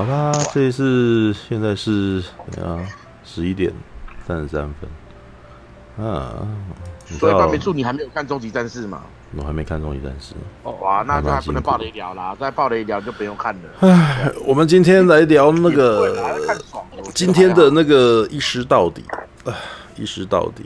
[0.00, 2.24] 好吧，这次现在是
[2.58, 2.80] 啊
[3.22, 3.70] 十一点
[4.26, 6.48] 三十三分啊。
[7.04, 9.02] 所以半边处你还没有看终极战士吗？
[9.36, 10.32] 我还没看终极战士。
[10.62, 13.60] 哦哇，那就还不能爆雷聊啦，再爆雷聊就不用看了。
[13.80, 16.16] 唉，我们今天来聊那个
[17.12, 19.04] 今天的那个一尸到底，
[19.44, 19.52] 啊，
[19.96, 20.64] 一尸到底。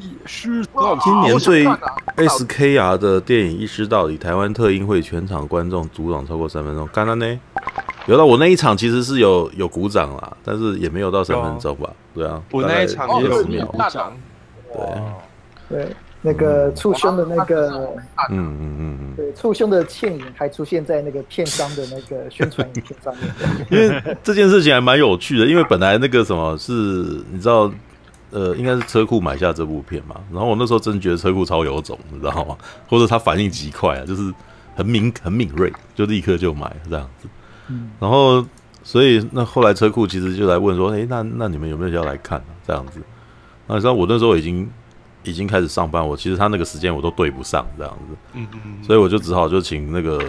[0.00, 1.02] 一尸到底。
[1.04, 1.64] 今年最
[2.16, 6.88] SKR 的电影《一尸到底》，台湾特映会全场观众阻挡超过三分钟。
[6.92, 7.40] 干了呢？
[8.06, 11.90] 有到我那一场其实是有有鼓掌啦，但是也没有到三分钟吧？
[12.14, 14.12] 对啊，我那一场也有鼓掌。
[14.72, 14.82] 对。
[15.68, 15.88] 对，
[16.20, 17.94] 那个触胸的那个，
[18.28, 23.34] 嗯嗯嗯嗯，对，触胸的倩影还出现在那个片商的那个宣传影片上面。
[23.72, 26.72] 因为这件事情还蛮有趣的，因为本来那个什么是，
[27.30, 27.72] 你知道，
[28.32, 32.54] 呃，应该是车库买下这部片嘛，然后我那时候真的觉得车库超有种，你知道吗？
[32.86, 34.30] 或者他反应极快啊，就是
[34.76, 37.28] 很敏很敏锐，就立刻就买这样子。
[37.72, 38.44] 嗯，然后
[38.82, 42.44] 所以那后来车库其实就来问说，哎，那那你们有没有要来看啊？
[42.66, 43.00] 这样子，
[43.66, 44.70] 那你知道我那时候已经。
[45.24, 50.20] 已经开始上班，我其实他那个时间我都对不上这样子，嗯嗯，所以我就只好就请那个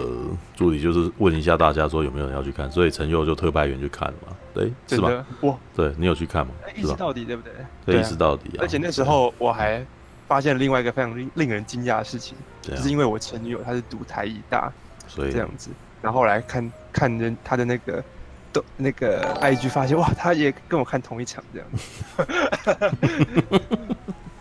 [0.54, 5.10] 助理，就是问一下大家说有没有人要去看，所以陈佑就特派员去看了嘛，对，是吧？
[5.40, 6.52] 哇，对你有去看吗？
[6.76, 7.52] 一尸到底对不对？
[7.84, 8.52] 对，一尸到底。
[8.60, 9.84] 而且那时候我还
[10.28, 14.72] 发现另外一个非常令人惊讶的事情，就是因为我前女友她是读台艺大，
[15.08, 15.70] 所以这样子，
[16.04, 18.04] 然后后来看看人他的那个
[18.52, 21.68] 都那个 IG 发现哇，他也跟我看同一场这样。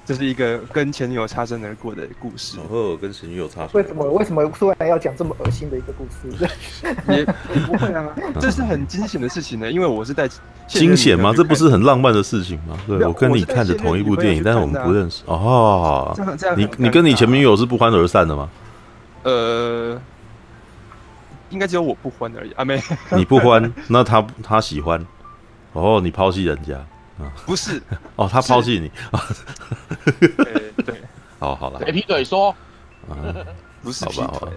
[0.06, 2.58] 这是一个跟前女友擦身而过的故事。
[2.70, 3.70] 哦，跟前女友擦身。
[3.76, 4.04] 为什么？
[4.12, 6.28] 为什么突然要讲这么恶心的一个故事？
[7.08, 7.26] 也也
[7.66, 8.06] 不会啊，
[8.42, 9.72] 这是很惊险的事情呢。
[9.72, 10.30] 因为我是在
[10.68, 11.32] 惊险吗？
[11.34, 12.78] 这不是很浪漫的事情吗？
[12.86, 15.24] 对，我跟你看着同一部电影，但是我们不认识。
[15.28, 16.60] 哦，这样这样。
[16.60, 18.50] 你你跟你前女友是不欢而散的吗？
[19.24, 19.98] 呃，
[21.54, 22.82] 应该只有我不欢而已啊，没。
[23.16, 25.06] 你不欢，那他他喜欢。
[25.74, 26.84] 哦，你抛弃人家。
[27.46, 27.82] 不是
[28.18, 29.24] 哦，他抛弃你啊？
[30.84, 31.02] 对，
[31.40, 32.54] 好好了，谁劈腿说？
[33.84, 34.52] 不是，好吧，好吧。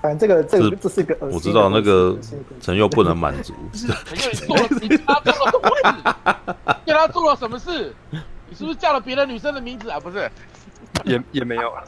[0.00, 2.18] 反正这个这个这是一个，我知道那个
[2.60, 3.54] 陈佑不能满足。
[3.74, 6.74] 陈佑，你做了，你他做了什么事？
[6.86, 7.94] 跟他做了什么事？
[8.48, 10.00] 你是不是叫了别的女生的名字啊？
[10.00, 10.30] 不是，
[11.04, 11.82] 也也没有啊。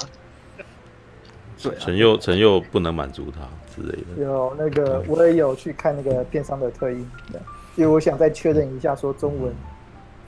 [1.57, 3.41] 陈佑，陈佑不能满足他
[3.75, 4.23] 之类的。
[4.23, 7.11] 有那个，我也有去看那个电商的特映，
[7.77, 9.53] 因为我想再确认一下，说中文。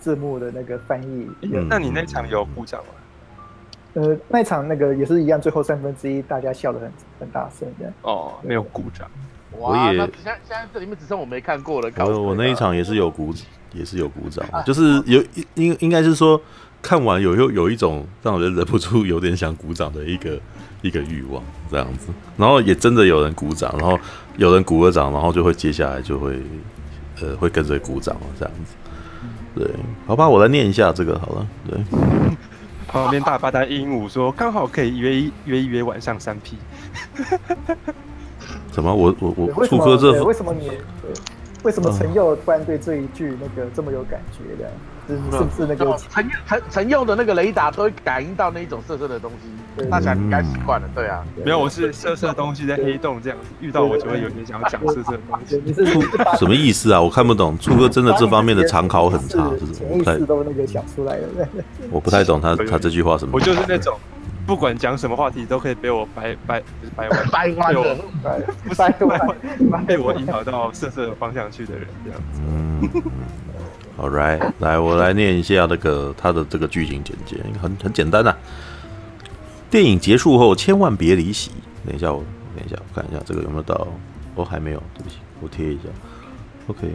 [0.01, 2.87] 字幕的那个翻译，嗯、那你那场有鼓掌吗？
[3.95, 7.93] 呃，那场那个也是一样，最后三分之一大家笑得很很大声的。
[8.03, 9.11] 哦，没有鼓掌。
[9.59, 11.91] 哇，那现在现在这里面只剩我没看过了。
[11.97, 13.35] 我我那一场也是有鼓，
[13.73, 15.21] 也是有鼓掌，啊、就是有
[15.55, 16.41] 应应该是说
[16.81, 20.39] 看完有有有一种让人忍不住有点想鼓掌的一个
[20.83, 23.99] 一个欲望这样子，然后也真的有人鼓掌，然后
[24.37, 26.41] 有人鼓了掌，然后就会接下来就会
[27.21, 28.75] 呃会跟着鼓掌这样子。
[29.55, 29.69] 对，
[30.07, 31.47] 好吧，我来念一下这个好了。
[31.69, 31.79] 对，
[32.87, 36.57] 旁边大发的鹦鹉说，刚好可以约一约一约晚上三 P。
[38.71, 38.95] 怎么？
[38.95, 40.71] 我我我出科这为什么你？
[41.65, 44.71] 为什么陈佑突然对这一句那个这么有感觉的？
[45.09, 49.85] 是是不是那个陈陈陈用的那个雷达都会感应到那一种色色的东西？
[49.89, 51.25] 大家应该习惯了，对啊。
[51.45, 55.63] 没有，我是色色东西在黑洞这样子，遇到我就会有点想要讲色色的东西。
[56.39, 57.01] 什么意思啊？
[57.01, 57.57] 我看不懂。
[57.61, 59.97] 初哥真的这方面的常考很差，是什么？
[59.97, 61.49] 意思都那个想出来的。
[61.91, 63.33] 我不太懂他他这句话什么。
[63.35, 63.97] 我就是那种。
[64.47, 67.97] 不管讲什么话题，都可以被我掰掰，不是掰弯，掰弯的，
[68.65, 72.41] 不是掰弯，被我引导到色色的方向去的人，这样子。
[72.49, 72.89] 嗯
[73.99, 78.39] Alright，来，我来念一下那个他的这个剧情简介，很很简单呐、啊。
[79.69, 81.51] 电影结束后，千万别离席。
[81.85, 82.23] 等一下，我
[82.57, 83.89] 等一下，我看一下这个有没有到？
[84.37, 85.89] 哦，还没有，对不起，我贴一下。
[86.69, 86.89] OK，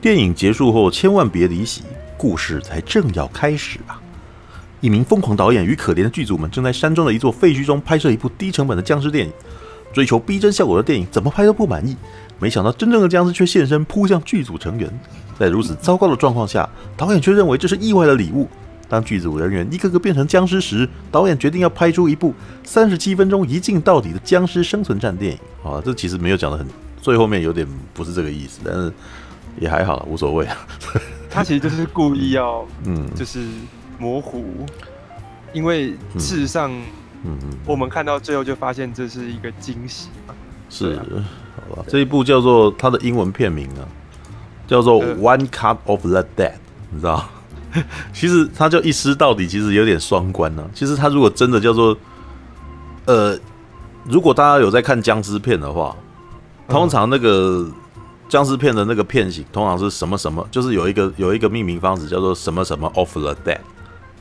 [0.00, 1.84] 电影结束后，千万别离席，
[2.16, 4.00] 故事才正要开始啊。
[4.80, 9.32] 一名疯狂导演与可怜的剧组们正在山庄的一座废墟中拍摄一部低成本的僵尸电影。
[9.92, 11.96] 追求逼真效果的电影怎么拍都不满意，
[12.40, 14.92] 没想到真正的僵尸却现身扑向剧组成员。
[15.38, 18.48] 在如此糟糕的状况下，导演却认为这是意外的礼物。
[18.88, 25.38] 当剧组人员一个个变成僵尸时，导演决定要拍出一部三十七分钟一镜到底的僵尸生存战电影。
[25.62, 26.66] 啊，这其实没有讲的很，
[27.00, 28.92] 最后面有点不是这个意思，但是
[29.58, 30.56] 也还好，无所谓啊。
[31.30, 33.46] 他其实就是故意要，嗯，就是。
[33.96, 34.66] 模糊，
[35.52, 36.68] 因为事实上，
[37.22, 40.34] 嗯，我们看到最后就发现这是一个惊喜嘛。
[40.68, 41.84] 是，好吧。
[41.86, 43.86] 这一部叫做它的英文片名啊，
[44.66, 46.50] 叫做《One Cut of the Dead》，
[46.90, 47.24] 你知道？
[48.12, 50.64] 其实它叫一尸到底，其实有点双关呢。
[50.74, 51.96] 其实它如果真的叫做，
[53.06, 53.38] 呃，
[54.04, 55.94] 如果大家有在看僵尸片的话，
[56.68, 57.66] 通常那个。
[58.26, 63.58] 僵尸片的那个片型通常是什么什么，就是有一个有一个命名方式叫做什么什么 of the dead，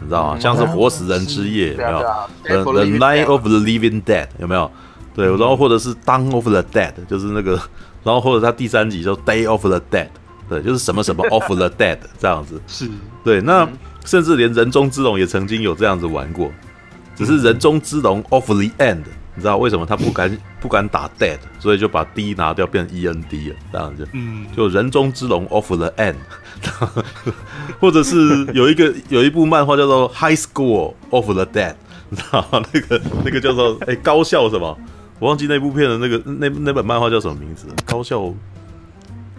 [0.01, 0.39] 你知道吗？
[0.39, 1.99] 像是活死人之夜有没有
[2.43, 4.69] ？The The Night of the Living Dead 有没有？
[5.15, 7.51] 对，然后或者是 Dawn of the Dead，就是那个，
[8.03, 10.09] 然后或者他第三集叫 Day of the Dead，
[10.49, 12.61] 对，就是什么什么 off the Dead 这样子。
[12.67, 12.89] 是，
[13.23, 13.67] 对，那
[14.05, 16.51] 甚至连人中之龙也曾经有这样子玩过，
[17.15, 19.03] 只是人中之龙 off the End。
[19.35, 24.07] 你知道为什么他不敢 不敢打 dead，所以就把 d 拿掉，变成 e n d 了，这样子。
[24.13, 26.13] 嗯，就人中之龙 off the end，
[27.81, 31.73] 或者是有一个有一部漫画叫做 High School of the Dead，
[32.09, 34.77] 你知道那个那个叫做哎、欸、高校什么？
[35.17, 37.65] 我忘记那部片的那个那那本漫画叫什么名字？
[37.85, 38.31] 高校，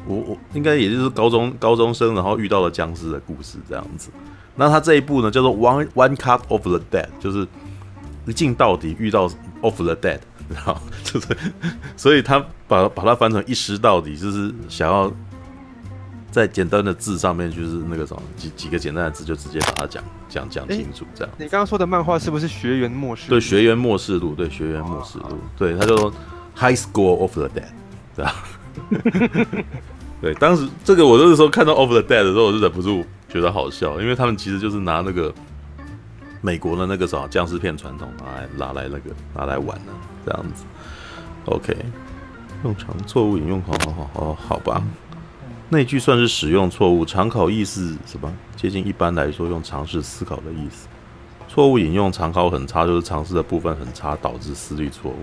[0.07, 4.11] 我我应该也就是高中高中生，然后遇到了僵尸的故事这样子。
[4.57, 7.47] 那他这一部呢叫做 One One Cut of the Dead，就是
[8.27, 9.31] 一镜到底遇到。
[9.65, 10.19] Of the dead，
[10.51, 11.29] 然后就是，
[11.97, 15.11] 所以他把把它翻成一尸到底，就是想要
[16.31, 21.35] 在简单的字上面，就是那个什么几几个简单的字，就直接把它讲讲讲清楚，这样。
[21.39, 23.25] 你刚刚说的漫画是不是《学员末世》？
[23.31, 25.25] 对，《学员末世录》对，《学员末世录》
[25.57, 26.13] 对，他就说
[26.55, 27.71] High School of the Dead，
[28.15, 28.35] 对吧？
[30.25, 35.31] 对，当时这个我那个时候看到 Of the Dead 的时候，我就忍不住觉得好笑，因为他们其实就是拿那个。
[36.41, 39.93] 美国的那个什么僵尸片传统拿来拿来那个拿来玩的？
[40.27, 40.65] 这样子
[41.47, 41.75] ，OK，
[42.63, 44.83] 用常错误引用，好好好好好吧。
[45.71, 48.31] 那句算是使用错误，常考意思什么？
[48.57, 50.87] 接近一般来说用尝试思考的意思。
[51.49, 55.17] 错误引用常考很差，就是尝试的部分很差，导致思虑错误。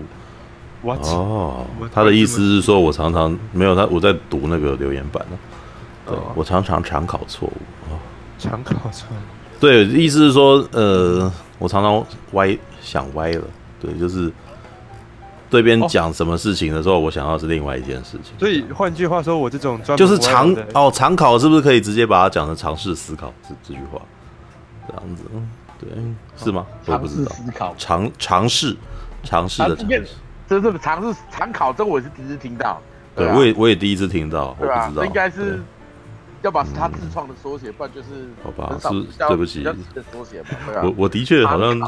[0.82, 5.38] 哦，他的意思是说我常常没有他，我在读那个留言板呢。
[6.06, 7.92] 对，我常常常考错误。
[7.92, 7.98] 哦，
[8.38, 9.14] 常考错误。
[9.60, 13.44] 对，意思是说，呃，我常常歪想歪了，
[13.80, 14.32] 对，就是
[15.48, 18.36] 对边讲什么事情的时候，我想到是另外一件事情。
[18.38, 24.00] 所以换句话说，我这种就是常哦常考，是不是可以直接把它讲成尝试思考这这句话？
[24.88, 25.22] 这样子，
[25.78, 25.88] 对，
[26.36, 26.66] 是吗？
[26.86, 27.30] 我不知道。
[27.30, 28.76] 思考，尝尝试
[29.22, 30.08] 尝试的尝试，
[30.60, 32.80] 这是尝试常考，这我也是第一次听到。
[33.14, 35.60] 对，我也我也第一次听到，我不知道，应该是。
[36.42, 38.76] 要把是他自创的缩写，不然就是好吧？
[38.80, 38.88] 是
[39.28, 39.72] 对不起，的
[40.10, 40.48] 缩写嘛。
[40.82, 41.78] 我我的确好像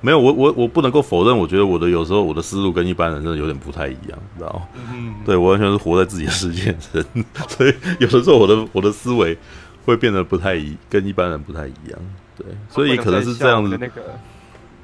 [0.00, 4.62] 没有，我我我不能够否认，我觉得我的有时候我的思路跟一般人真的有点不太一样，知道吗？
[4.94, 9.36] 嗯，对我完全是活在自己的世界的人， 所以有的时候我的我的思维
[9.84, 11.98] 会变得不太一，跟一般人不太一样。
[12.36, 13.76] 对，所以可能是这样子。
[13.80, 14.02] 那个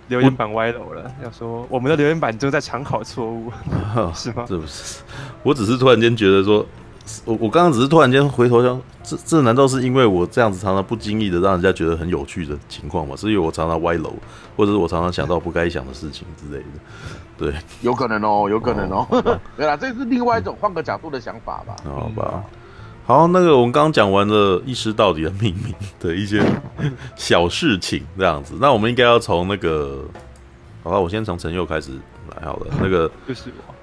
[0.09, 3.51] 留言板歪楼了，要说我们的留言板就在常考错误，
[4.15, 4.45] 是吗？
[4.47, 5.03] 是不是？
[5.43, 6.65] 我只是突然间觉得说。
[7.25, 13.17] 我我刚刚只是突然间回头想，这这难道是因为我这样子常常不经意的让人家觉得很有趣的情况吗？
[13.17, 14.15] 是因为我常常歪楼，
[14.57, 16.71] 或者是我常常想到不该想的事情之类的？
[17.37, 19.05] 对，有可能哦，有可能哦。
[19.57, 21.75] 对啦，这是另外一种换个角度的想法吧。
[21.85, 22.45] 好吧，
[23.13, 26.43] 好，那个我们刚刚讲完了一尸到底的命名的一些
[27.15, 30.03] 小事情，这样子，那我们应该要从那个，
[30.83, 31.91] 好吧，我先从陈佑开始
[32.35, 32.69] 来好了。
[32.81, 33.75] 那个就是我，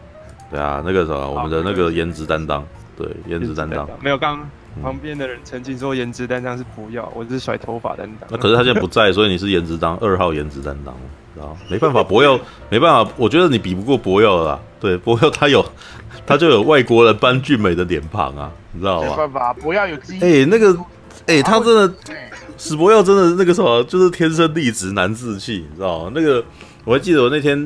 [0.49, 2.65] 对啊，那个什么，我们的那个颜值担当。
[2.97, 4.17] 对，颜值担当没有。
[4.17, 4.49] 刚
[4.81, 8.27] 旁边的人曾经说颜值担当是不要，我是甩头发担当。
[8.31, 10.93] 那可是他现在不在，所以你是颜值当二号颜值担当，
[11.35, 12.37] 知道没办法，博耀
[12.67, 14.59] 没办法，我觉得你比不过博耀了啦。
[14.79, 15.63] 对，博耀他有，
[16.29, 19.09] 他就有外国人般俊美的脸庞啊，你知道吗？
[19.09, 20.23] 没办法，博耀有基因。
[20.23, 20.77] 哎，那个，
[21.25, 21.91] 哎，他真的，
[22.55, 26.11] 史博耀真的那个什么，就是天生丽质难自弃，你知道吗？
[26.13, 26.45] 那个
[26.85, 27.57] 我还记得我那天，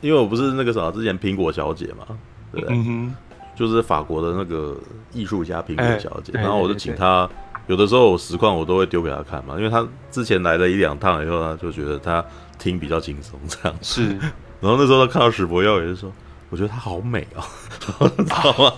[0.00, 2.16] 因为我不是那个什么之前苹果小姐嘛，
[2.52, 2.76] 对不对？
[2.76, 3.14] 嗯哼。
[3.54, 4.74] 就是法国的那个
[5.12, 7.28] 艺术家苹果小姐，欸、然后我就请她，
[7.66, 12.24] 有的时候我实况我都会丢给她看嘛，因为她之前来了一两趟以后，她就觉得她
[12.58, 13.78] 听比较轻松这样。
[13.82, 14.06] 是，
[14.62, 16.10] 然后那时候她看到史博耀也是说，
[16.52, 17.42] 我觉得她好美哦，
[18.14, 18.74] 知道吗？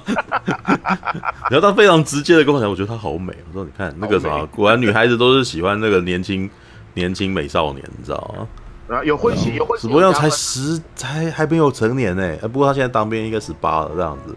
[1.51, 3.35] 然后她非常直接的跟我讲，我觉得她好美。
[3.49, 6.49] 我说你看那个什么果然女孩子都是喜欢那个年轻
[6.95, 9.03] 年轻美少年，你知道吗？
[9.03, 9.89] 有婚期，有婚期。
[9.89, 12.37] 只不过才十，才还没有成年呢。
[12.49, 14.37] 不过他现在当兵应该十八了，这样子。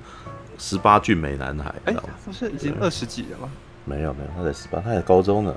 [0.58, 1.94] 十八俊美男孩，哎，
[2.26, 3.48] 不是已经二十几了吗？
[3.86, 5.54] 没有没有，他才十八，他才高中呢。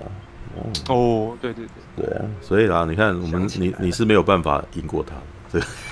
[0.89, 1.65] 哦，对对
[1.97, 5.15] 对，对啊，所以啦，你看我们你你是没有办法赢过他，
[5.51, 5.63] 对。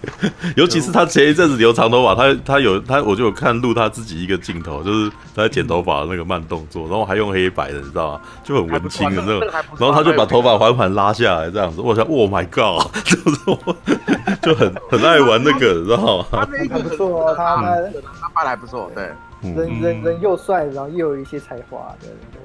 [0.56, 8.20] 尤其是他前一阵子留长头发，他他有他，我就有看录他自己一个镜头，就是他在剪头发的那个慢动作，然后还用黑白的，你知道吗？
[8.42, 9.48] 就很文青的那种。
[9.78, 13.38] 然后他就把头发缓缓拉下来，这样子，我想，Oh my God，就是
[14.42, 16.26] 就很很爱玩那个，你知道吗？
[16.30, 17.62] 他那个不错哦，他他
[18.20, 19.10] 他扮的还不错，对，
[19.42, 22.40] 人人人又帅，然后又有一些才华，对对对。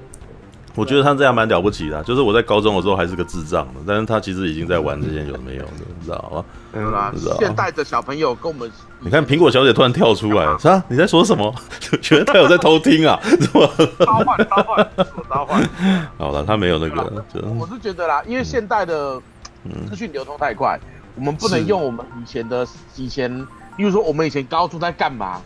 [0.76, 6.44] 我觉得他这样蛮了不起的，就是我在高中的时候还是个智障的，但是他其实已经在玩这些有没有的，你知道吗？
[6.72, 7.12] 没有啦？
[7.38, 10.82] 现代的小朋友跟我们，你看苹果小姐突然跳出来，啥？
[10.88, 11.52] 你在说什么？
[12.02, 13.18] 觉得他有在偷听啊？
[13.24, 13.70] 是吧？
[14.04, 14.90] 召唤，召唤，
[15.30, 15.68] 召唤。
[16.18, 17.24] 好了，他没有那个。
[17.58, 19.18] 我是觉得啦，因为现代的
[19.88, 20.78] 资讯流通太快，
[21.14, 22.66] 我们不能用我们以前的
[22.96, 23.34] 以前，
[23.78, 25.40] 例如说我们以前高中在干嘛？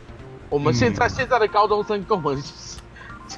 [0.49, 2.43] 我们现在现在的高中生跟我们。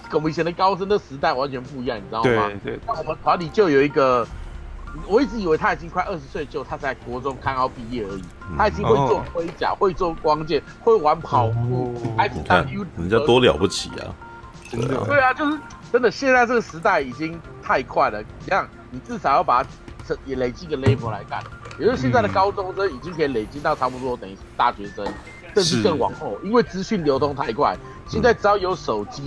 [0.08, 2.50] 跟我们以前的高中的时代完全不一样，你知道吗？
[2.62, 2.80] 对对。
[2.86, 4.26] 那我们团里就有一个，
[5.06, 8.22] 我一直以为他已经快二十岁，就他在国中刚好毕业而已。
[8.56, 12.86] 他已经会做盔甲，会做光剑，会玩跑步，还是当 YouTuber。
[12.98, 14.14] 人家多了不起啊！
[14.70, 15.04] 真的。
[15.06, 15.58] 对啊，就是
[15.90, 16.10] 真的。
[16.10, 19.68] 现在这个时代已经太快了，你像你至少要把它
[20.26, 21.42] 也累积个 level 来干。
[21.78, 25.06] 也就是现在的高中生已经可以累积到差不多等于大学生，
[25.54, 27.74] 甚至更往后，因为资讯流通太快。
[28.06, 29.22] 现在只要有手机。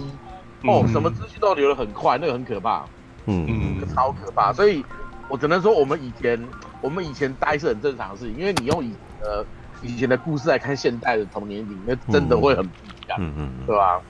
[0.68, 2.86] 哦，什么资讯都流得很快，那个很可怕，
[3.26, 3.46] 嗯。
[3.48, 4.52] 嗯，超可怕。
[4.54, 4.84] 所以，
[5.28, 6.42] 我只能说，我们以前，
[6.82, 9.46] 我们以前呆是很正常的事情，因为你用以呃
[9.82, 14.02] 以前的故事来看现代的童年影，那真的会很不一样，嗯嗯，对吧？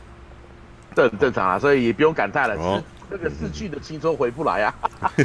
[0.96, 4.74] 这很正常啊，所以也不用感叹了，是那个逝去的青春回不来啊。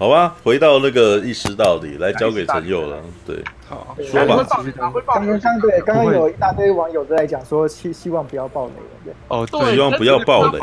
[0.00, 2.96] 好吧，回到那个一识到底，来交给陈佑了。
[3.26, 3.36] 对，
[3.68, 4.42] 好，说吧。
[5.06, 8.72] 刚刚相对，刚刚有一大堆网友都在讲说，希希望不要爆雷。
[9.04, 10.58] 对，哦，对，希望不要爆雷。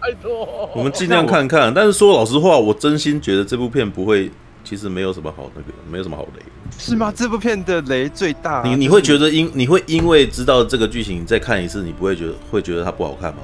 [0.00, 1.72] 拜托，我们尽量看看。
[1.72, 4.28] 但是说老实话，我真心觉得这部片不会，
[4.64, 6.42] 其实没有什么好那个，没有什么好雷。
[6.76, 7.12] 是吗？
[7.14, 8.60] 这部片的雷最大。
[8.64, 13.38] 你你会觉得因你会因为知道这个剧情再看一次，你不会觉得会觉得它不好看吗？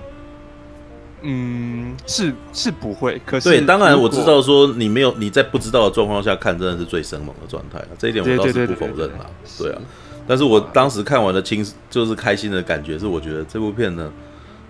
[1.28, 9.26] 嗯，是是不会，可是对，当然我知道说你没有你在不知道的状况下看，真的是最生猛的状态啊，这一点我倒是不否认啦。
[9.58, 9.82] 对啊，
[10.26, 14.08] 但是我当时看完的轻就是开心的感觉是，我觉得这部片呢，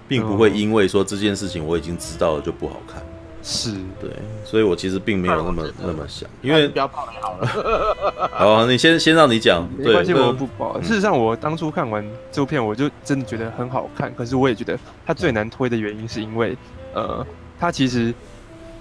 [0.09, 3.03] 并不会因为说这件事情我已经知道了就不好看。
[3.49, 4.11] 是对，
[4.45, 8.29] 所以我其实并没有那么那么想，因为不要爆雷 好了。
[8.33, 10.83] 好，你先先让你讲，没关系，我不爆。
[10.83, 14.13] 事实上，我当初看完这部片，我就真的觉得很好看。
[14.17, 14.77] 可是我也觉得
[15.07, 16.59] 它最难推的原因，是因为
[16.93, 17.25] 呃，
[17.61, 18.13] 它其实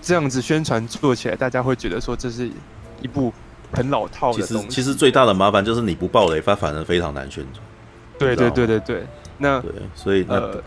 [0.02, 2.50] 这样子宣传做起来，大家会觉得说这是
[3.04, 3.32] 一部
[3.72, 4.64] 很老套的东西。
[4.64, 7.64] 其实其实最大的麻烦就是你不爆雷，它反而非常难宣传。
[8.18, 9.04] 对对对对对，
[9.38, 10.60] 那对，所以呃。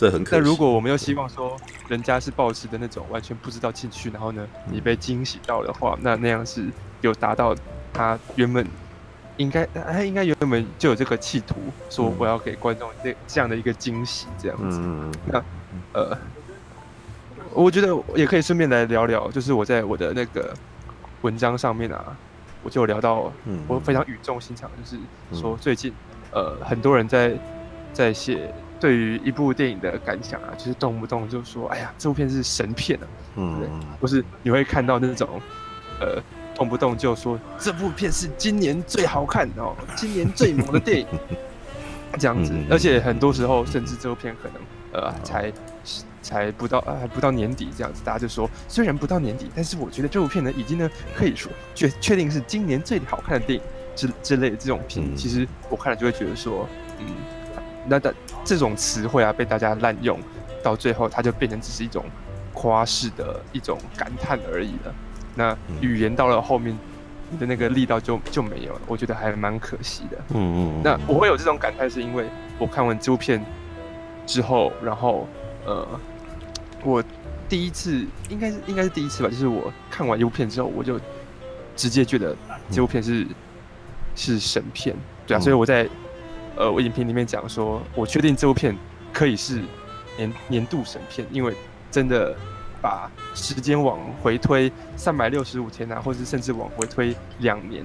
[0.00, 0.32] 这很可惜。
[0.32, 1.54] 但如果我们又希望说，
[1.88, 6.66] 人家是抱持的那种完全不知道进去，然后呢，你被惊喜到的话，那那样是
[7.02, 7.54] 有达到
[7.92, 8.66] 他原本
[9.36, 11.56] 应该他应该原本就有这个企图，
[11.90, 14.78] 说我要给观众这这样的一个惊喜，这样子。
[14.80, 15.12] 嗯。
[15.26, 15.44] 那
[15.92, 16.16] 呃，
[17.52, 20.54] 我觉得也可以顺便来聊聊，就是我在我的那个
[21.20, 22.16] 文章上面啊，
[22.62, 23.30] 我就聊到，
[23.68, 24.96] 我非常语重心长，就是
[25.38, 25.92] 说最近
[26.32, 27.34] 呃很多人在
[27.92, 28.50] 在写。
[28.80, 33.06] 对于一部电影的感想啊，就是动不动就说：“哎呀，这部片是神片啊！”
[33.36, 33.68] 嗯，对，
[34.00, 35.38] 不是你会看到那种，
[36.00, 36.18] 呃，
[36.54, 41.06] 动不动就说这部片是今年最好看哦，今年最猛的电影，
[42.18, 42.54] 这样子。
[42.70, 45.52] 而且很多时候，甚至这部片可能呃才
[46.22, 56.66] 才不到啊，还不到年底这样子，大家就说虽然不到年底，但是我觉得这部片呢，已经呢可以说确确定是今年最好看的电影之之类的这种片，其实我看了就会觉得说，
[56.98, 57.06] 嗯。
[57.88, 60.18] 那的这种词汇啊，被大家滥用，
[60.62, 62.04] 到最后它就变成只是一种
[62.52, 64.94] 夸饰的一种感叹而已了。
[65.34, 66.76] 那语言到了后面，
[67.30, 70.18] 你的那个力道就就没有了，我觉得还蛮可惜的。
[70.34, 70.82] 嗯嗯。
[70.82, 72.26] 那我会有这种感叹，是因为
[72.58, 73.44] 我看完这部片
[74.26, 75.28] 之后，然后
[75.64, 75.86] 呃，
[76.82, 77.02] 我
[77.48, 81.00] 第一次应该是应该是第一次吧，就是我看完一部片之后，我就
[81.76, 82.36] 直接觉得
[82.70, 83.26] 这部片是
[84.16, 85.88] 是神片，对啊，所以我在。
[86.60, 88.76] 呃，我影评里面讲说，我确定这部片
[89.14, 89.62] 可以是
[90.18, 91.54] 年年度神片，因为
[91.90, 92.36] 真的
[92.82, 97.82] 把时间往回推三百六十五天啊，或者甚至往回推两年，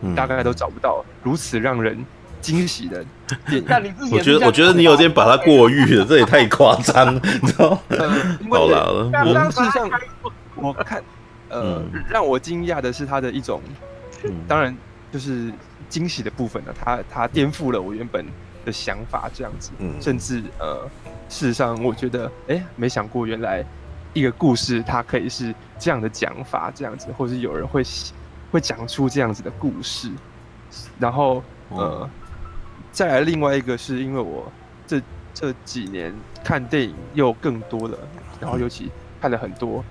[0.00, 2.02] 嗯、大概都找不到如此让人
[2.40, 3.04] 惊喜的
[3.46, 3.94] 电影。
[4.10, 7.68] 我觉得，我觉得你有点把它过誉了，这也太夸张了，你知道？
[8.50, 9.90] 好了，我事实上
[10.54, 11.02] 我看，
[11.50, 13.60] 呃，嗯、让我惊讶的是它的一种，
[14.24, 14.74] 嗯、当然
[15.16, 15.52] 就是。
[15.88, 18.26] 惊喜的部分呢，它它颠覆了我原本
[18.64, 20.84] 的想法，这样子，嗯、甚至呃，
[21.28, 23.64] 事实上，我觉得，哎、欸，没想过原来
[24.12, 27.84] 一个故事它可以是这样的讲法，这样子，或是有人会
[28.50, 30.10] 会讲出这样子的故事，
[30.98, 32.10] 然后呃，嗯、
[32.90, 34.50] 再来另外一个是因为我
[34.88, 35.00] 这
[35.32, 37.96] 这几年看电影又更多了，
[38.40, 39.84] 然后尤其看了很多。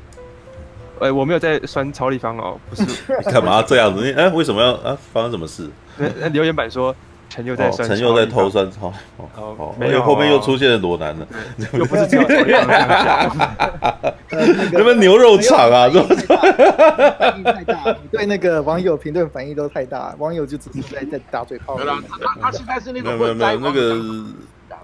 [0.99, 2.83] 哎、欸，我没有在酸超立方哦， 不是。
[2.83, 4.11] 你干嘛这样子？
[4.13, 4.97] 哎、欸，为什么要啊？
[5.13, 5.69] 发生什么事？
[5.97, 6.95] 那留言板说，
[7.29, 11.27] 陈又在酸，陈又在偷酸草，哦哦，没有，后面又出现了裸男了，
[11.73, 12.67] 又不是这样，
[14.71, 15.89] 那边牛肉场啊？
[17.17, 21.77] 反应太大，对那个网友评论反应都太大，网友就只是在在打嘴炮。
[21.77, 22.01] 他
[22.41, 23.95] 他现在是那个没有没有那个，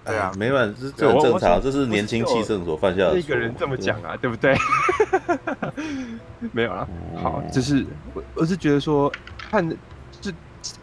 [0.06, 3.20] 对啊，没办法，这很正常，这是年轻气盛所犯下的。
[3.20, 4.56] 一个人这么讲啊，对不对？
[6.54, 6.88] 没有啦，
[7.22, 9.68] 好，就是我我是觉得说看
[10.20, 10.32] 这。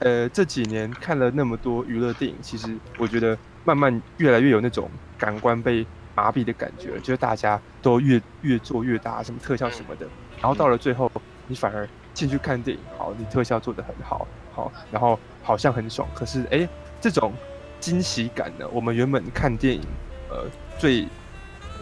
[0.01, 10.07] 呃，这几年看了那么多娱乐电影，其实我觉得慢慢越来越有那种感官被麻痹的感觉，就是大家都越越做越大，什么特效什么的，
[10.41, 11.09] 然后到了最后，
[11.47, 16.69] 你反而进去看电影，好，你特效做得很好，好，然后好像很爽，可是哎，
[17.01, 17.33] 这种
[17.81, 19.83] 惊喜感呢，我们原本看电影，
[20.31, 20.45] 呃，
[20.79, 21.07] 最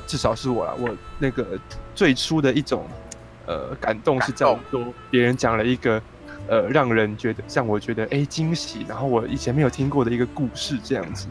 [0.06, 1.58] 至少是我啦，我那个
[1.94, 2.86] 最初的一种
[3.46, 6.02] 呃感动是在说别人讲了一个。
[6.48, 11.26] 呃，让人觉得像我觉得哎惊喜，然后我以前没有听过的一个故事这样子。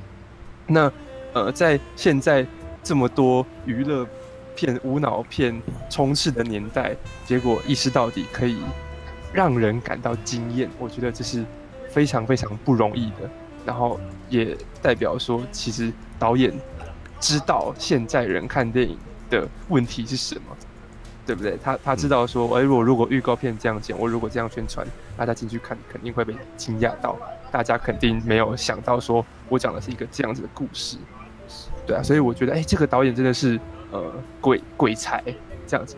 [0.68, 0.92] 那
[1.32, 2.46] 呃，在现在
[2.84, 4.06] 这么多娱乐
[4.58, 5.58] 片、无脑片
[5.90, 6.94] 充斥的年代，
[7.26, 8.58] 结果意识到底可以
[9.32, 11.46] 让人感到惊艳，我觉得这是
[11.90, 13.30] 非常非常不容易的。
[13.66, 13.98] 然后
[14.30, 16.54] 也代表说，其实导演
[17.20, 18.98] 知道现在人看电影
[19.30, 20.56] 的问题是什么。
[21.28, 21.58] 对不对？
[21.64, 24.86] 他他知道说，哎，我如果预告片这样剪，我如果这样宣传，
[25.18, 27.18] 大家进去看肯定会被惊讶到，
[27.52, 30.98] 大家肯定没有想到说我讲的是一个这样子的故事，
[31.88, 35.24] 对啊，所以我觉得，哎，这个导演真的是呃鬼鬼才
[35.66, 35.96] 这样子，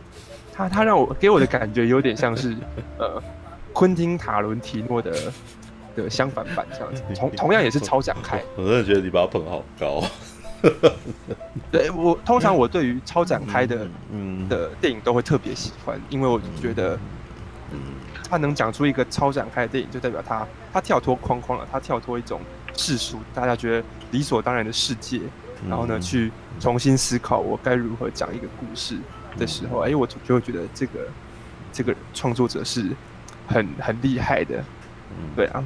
[0.53, 2.55] 他他让我给我的感觉有点像是
[2.97, 3.21] 呃
[3.73, 5.13] 昆汀塔伦提诺的
[6.03, 10.03] 的相反版这样子， 同同样也是超展开， 我真的觉得你把它捧好高。
[11.71, 16.97] 对，我通常我对于超展开的嗯的电影都会特别喜欢，因为我觉得
[17.71, 17.79] 嗯。
[18.29, 22.41] 他能讲出一个超展开的电影，就代表他他跳脱框框了，他跳脱一种
[22.75, 25.21] 世俗大家觉得理所当然的世界，
[25.69, 28.97] 然后呢去重新思考我该如何讲一个故事
[29.37, 31.07] 的时候，哎，我就会觉得这个
[31.71, 32.89] 这个创作者是
[33.47, 34.61] 很很厉害的，
[35.33, 35.63] 对啊，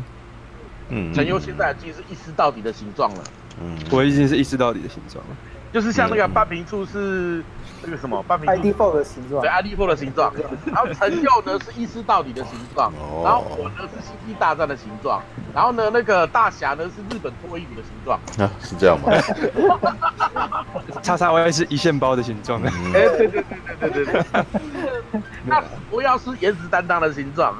[0.92, 3.24] 嗯，陈优现在已经是一丝到底的形状了。
[3.64, 5.36] 嗯，我已经是一丝到底的形状了，
[5.72, 7.44] 就是像那个半平处是
[7.84, 8.22] 那个什么？
[8.24, 10.34] 半平处 ID4 的形状，对 ID4 的形状，
[10.66, 12.92] 然后陈佑呢是一尸到底的形状，
[13.24, 15.22] 然后我呢是星际大战的形状，
[15.54, 19.12] 然后呢那个大侠呢是日本脱衣舞的形状，啊，是这样吗？
[21.02, 23.44] 叉叉 Y 是一线包的形状，哎、嗯，对对对
[23.80, 27.56] 对对对对，那不要是颜值担当的形状。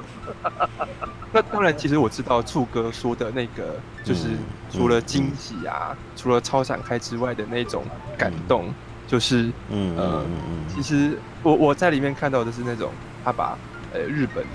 [1.34, 4.28] 那当然，其实我知道处哥说的那个，就是
[4.70, 7.84] 除了惊喜啊，除了超展开之外的那种
[8.18, 8.74] 感动，
[9.12, 10.26] 就是嗯呃，
[10.74, 12.92] 其实我我在里面看到的是那种
[13.26, 13.58] 他把
[13.94, 14.46] 呃日本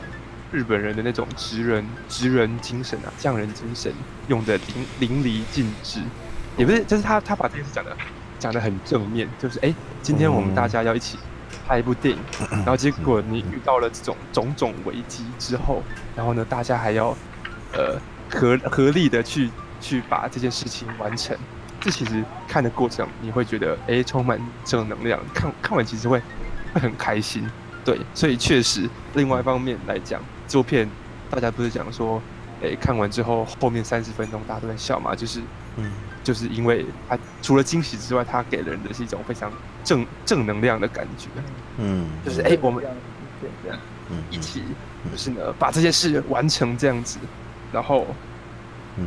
[0.50, 3.92] 日本人的那种职人职人精神啊，匠人精神
[4.28, 6.00] 用的淋淋漓尽致，
[6.56, 7.94] 也不是，就是他他把这件事讲的
[8.38, 11.18] 讲的很正面，就是哎，今天我们大家要一起。
[11.68, 15.82] 拍一部电影，然后结果你遇到了这种种种危机之后，
[16.14, 17.08] 然后呢，大家还要
[17.72, 17.98] 呃
[18.30, 21.36] 合合力的去去把这件事情完成。
[21.86, 25.20] 这其实看的过程，你会觉得哎，充满正能量。
[25.32, 26.20] 看看完其实会
[26.74, 27.48] 会很开心，
[27.84, 27.96] 对。
[28.12, 30.90] 所以确实，另外一方面来讲，这部片
[31.30, 32.20] 大家不是讲说，
[32.60, 35.40] 哎，看完之后后面三十分钟大家都在笑嘛，就是
[35.76, 35.92] 嗯。
[36.24, 39.48] 就是因为它除了惊喜之外，它给人的是一种非常
[39.84, 41.28] 正正能量的感觉。
[41.78, 42.84] 嗯，就是哎、欸，我们
[44.28, 44.64] 一起
[45.08, 47.20] 就是呢把这件事完成这样子，
[47.72, 48.08] 然后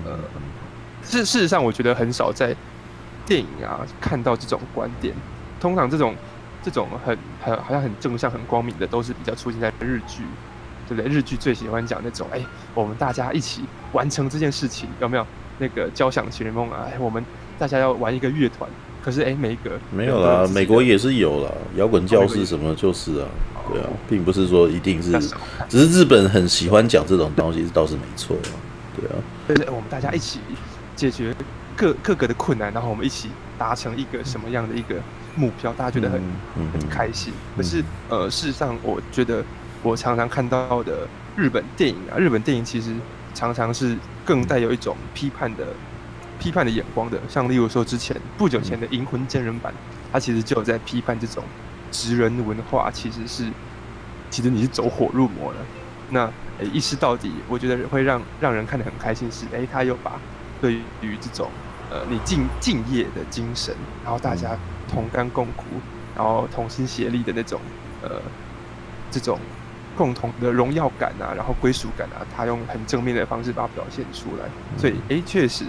[0.06, 0.18] 呃，
[1.04, 2.56] 事事实上我觉得很少在
[3.30, 5.16] 电影啊看到这种观点。
[5.62, 6.14] 通常这种
[6.62, 10.24] 这种很很好像很正向、很光明的，都是比较出现在日剧，
[10.88, 11.10] 对不对？
[11.10, 13.64] 日剧最喜欢讲那种哎、欸，我们大家一起
[13.94, 15.26] 完成这件事情，有没有？
[15.62, 17.22] 那个交响情人梦啊，我们
[17.58, 18.70] 大家要玩一个乐团，
[19.04, 23.28] 可是哎，每一个没有啦，美国也是有啦，摇滚教室什么就是啊，
[23.70, 25.12] 对啊，并不是说一定是，
[25.68, 28.56] 只是日本很喜欢讲这种东西，倒是没错啊，
[28.96, 29.16] 对啊，
[29.48, 30.40] 对对，我们大家一起
[30.96, 31.36] 解决
[31.80, 34.96] 各各个的困难，然后我们一起达成一个什么样的一个
[35.36, 36.22] 目标，大家觉得很
[36.74, 37.34] 很开心。
[37.56, 39.42] 可是呃，事实上，我觉得
[39.82, 42.94] 我常常看到的日本电影啊，日本电影其实。
[43.36, 45.68] 常常是更带有一种批判的、
[46.40, 49.72] 批判的眼光的，像例如说之前不久前的《银魂》真人版，
[50.12, 51.44] 它其实就有在批判这种
[51.92, 53.48] 职人文化，其实是
[54.32, 55.60] 其实你是走火入魔了。
[56.10, 56.26] 那
[56.58, 60.20] 诶，一视到底，我觉得会让让人看得很开心是，诶，他又把
[60.60, 61.50] 对于这种
[61.90, 65.66] 呃你敬敬业的精神，然后大家同甘共苦，
[66.16, 67.60] 然后同心协力的那种
[68.02, 68.22] 呃
[69.12, 69.40] 这种
[69.98, 74.46] 共同的荣耀感啊，然后归属感啊，他用很正面的方式把它表现出来。
[74.78, 75.66] 所以，哎，确实，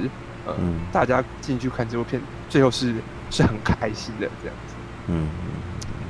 [0.46, 2.94] 呃，嗯、大家进去看这部片，最后是
[3.30, 4.74] 是很开心的这样子。
[5.08, 5.26] 嗯，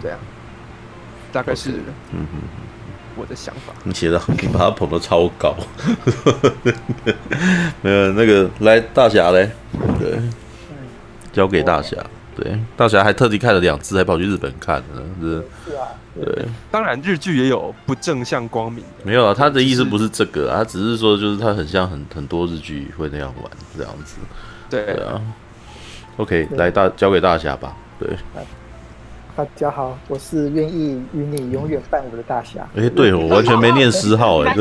[0.02, 0.18] 对啊，
[1.32, 1.70] 大概是，
[2.12, 2.42] 嗯嗯，
[3.20, 3.74] 我的想法。
[3.84, 5.54] 你写的，你把他捧得超高。
[7.82, 9.50] 没有那个，来大侠嘞，
[9.98, 10.18] 对，
[11.32, 11.96] 交给大侠。
[12.34, 15.44] 对，大侠还特地看了两次，还跑去日本看呢，是。
[15.66, 15.88] 是啊。
[16.14, 18.82] 对，当然日剧也有不正向光明。
[19.04, 24.16] 没有啊，他的意思不是这个啊，他只是说就是他很像很很多日剧会那样玩这样子。
[24.68, 25.20] 对，对啊。
[26.16, 27.76] OK，来大交给大侠吧。
[27.98, 28.08] 对。
[29.40, 32.60] 大家好，我是愿意与你永远伴舞的大侠。
[32.76, 34.54] 哎、欸，对， 我完全没念诗号哎，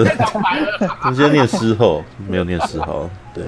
[1.11, 3.09] 你先念诗号，没有念诗号。
[3.33, 3.43] 对，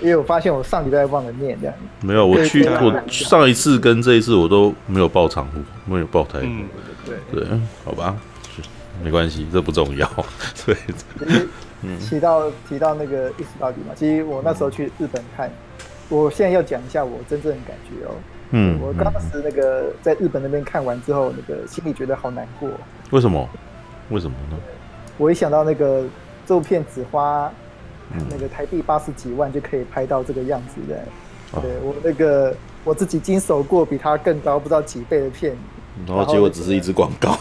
[0.00, 1.74] 因为我发现我上礼拜忘了念这样。
[2.00, 6.46] 没有，我去我上一次跟这一次我都没有报长呼，没有报台呼。
[6.46, 6.64] 嗯，
[7.04, 7.46] 对对，
[7.84, 8.16] 好吧，
[9.04, 10.10] 没关系，这不重要。
[10.64, 10.74] 对，
[11.82, 15.50] 嗯，提到提到那个一死到底嘛，其实我那时候去日本看，
[16.08, 18.14] 我现在要讲一下我真正的感觉哦。
[18.52, 22.68] 嗯，我当时那个在日本那边看完之后，那个心里觉得好难过。
[23.10, 23.48] 为什么？
[24.10, 24.56] 为什么呢？
[25.16, 26.04] 我一想到那个
[26.46, 27.50] 这部片只花
[28.30, 35.56] 那个台币八十几万就可以拍到这个样子的，对我那个我自己经手过比它更高不知道几倍的片，
[36.06, 37.38] 然后结果只是一支广告。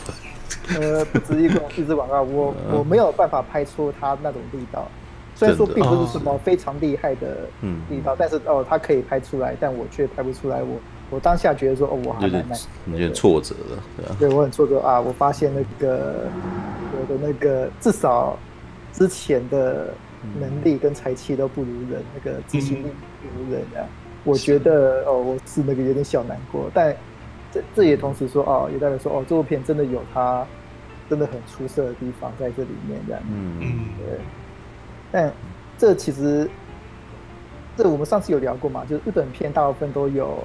[0.79, 4.87] 呃，不止一个一支广告， 我我没有办法拍出它那种力道。
[5.35, 7.47] 虽然说并不是什么非常厉害的
[7.89, 10.61] 力道，但是哦，它可以拍出来，但我却拍不出来。
[10.61, 10.79] 我。
[11.11, 14.15] 我当下觉得说，哦，我还蛮难，有点挫折了，对啊。
[14.17, 14.99] 对，我很挫折啊！
[14.99, 16.25] 我发现那个
[16.97, 18.39] 我的那个至少
[18.93, 19.93] 之前的
[20.39, 22.87] 能力跟才气都不如人，那个执行力
[23.21, 23.83] 不如人啊！
[24.23, 26.95] 我觉得哦，我是那个有点小难过，但
[27.51, 30.47] 这这也同时说哦，也代表说哦，这部片真的有它
[31.09, 33.21] 真的很出色的地方在这里面这样。
[33.29, 34.17] 嗯嗯，对。
[35.11, 35.29] 但
[35.77, 36.49] 这其实
[37.75, 40.41] 这我们上次有聊过嘛，就是日本片大部分都有。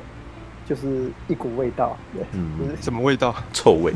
[0.68, 3.32] 就是一股味道，对，嗯，什么味道？
[3.52, 3.92] 臭味？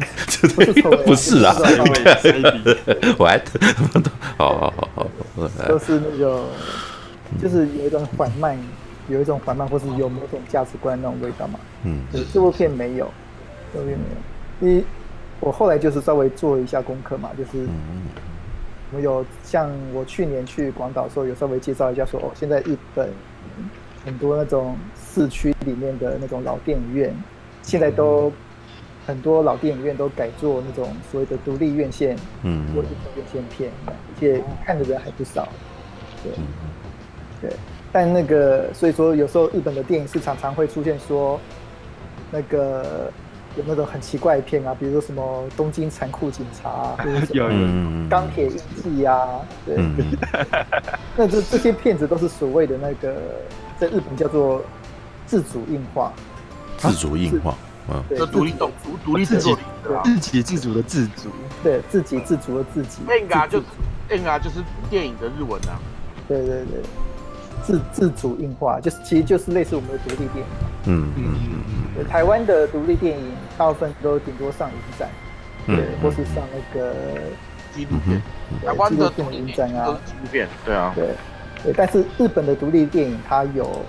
[0.54, 1.52] 不是臭味，不是啊，
[3.18, 3.36] 我还，
[4.38, 5.06] 好好好好，
[5.66, 6.44] 都是那种，
[7.42, 8.56] 就是有一种缓慢，
[9.08, 11.58] 有一种缓慢，或是有某种价值观那种味道嘛。
[11.82, 12.02] 嗯，
[12.32, 13.10] 这部片没有，
[13.74, 14.70] 这部片没有。
[14.70, 14.84] 因为
[15.40, 17.66] 我后来就是稍微做一下功课嘛，就是
[18.92, 23.10] 我有像我去年去广岛的时候，有稍微介绍一下说，哦，现在日本
[24.04, 24.76] 很多那种。
[25.12, 27.12] 市区里面的那种老电影院，
[27.62, 28.32] 现在都
[29.06, 35.48] 很多老电影院都改做那种所谓的独立院线，嗯，或者院线片，而且看的人还不少，
[36.22, 36.32] 对，
[37.40, 37.56] 对。
[37.92, 41.40] 但那个所以说，有时候日本的电影市场常会出现说，
[42.30, 43.10] 那个
[43.56, 47.50] 有那种很奇怪的片啊，比如说什么《东京残酷警察》啊，或者什么
[48.08, 49.76] 《钢铁印记》啊，对，
[51.16, 53.16] 那这这些片子都是所谓的那个
[53.76, 54.62] 在日本叫做。
[55.30, 56.12] 自主映化，
[56.76, 57.54] 自主映画，
[57.88, 58.68] 嗯，对，独立独
[59.04, 59.56] 独立自己，
[60.02, 61.30] 自给自足的自主，
[61.62, 62.98] 对，自给自足的自己。
[63.06, 63.62] 映就
[64.10, 64.56] 映啊，就是
[64.90, 65.78] 电影的日文啊。
[66.26, 66.82] 对对对，
[67.62, 70.44] 自自主映画，就是其实就是类似我们的独立电影。
[70.86, 72.08] 嗯嗯嗯嗯。
[72.08, 73.24] 台湾的独立电影
[73.56, 75.08] 大部分都顶多上影展，
[75.64, 76.92] 对，或是上那个
[77.72, 78.20] 纪录片。
[78.66, 81.14] 台湾的独立影展啊，纪录片，对啊，对
[81.62, 81.72] 对。
[81.76, 83.80] 但是日本的独立电影，它有。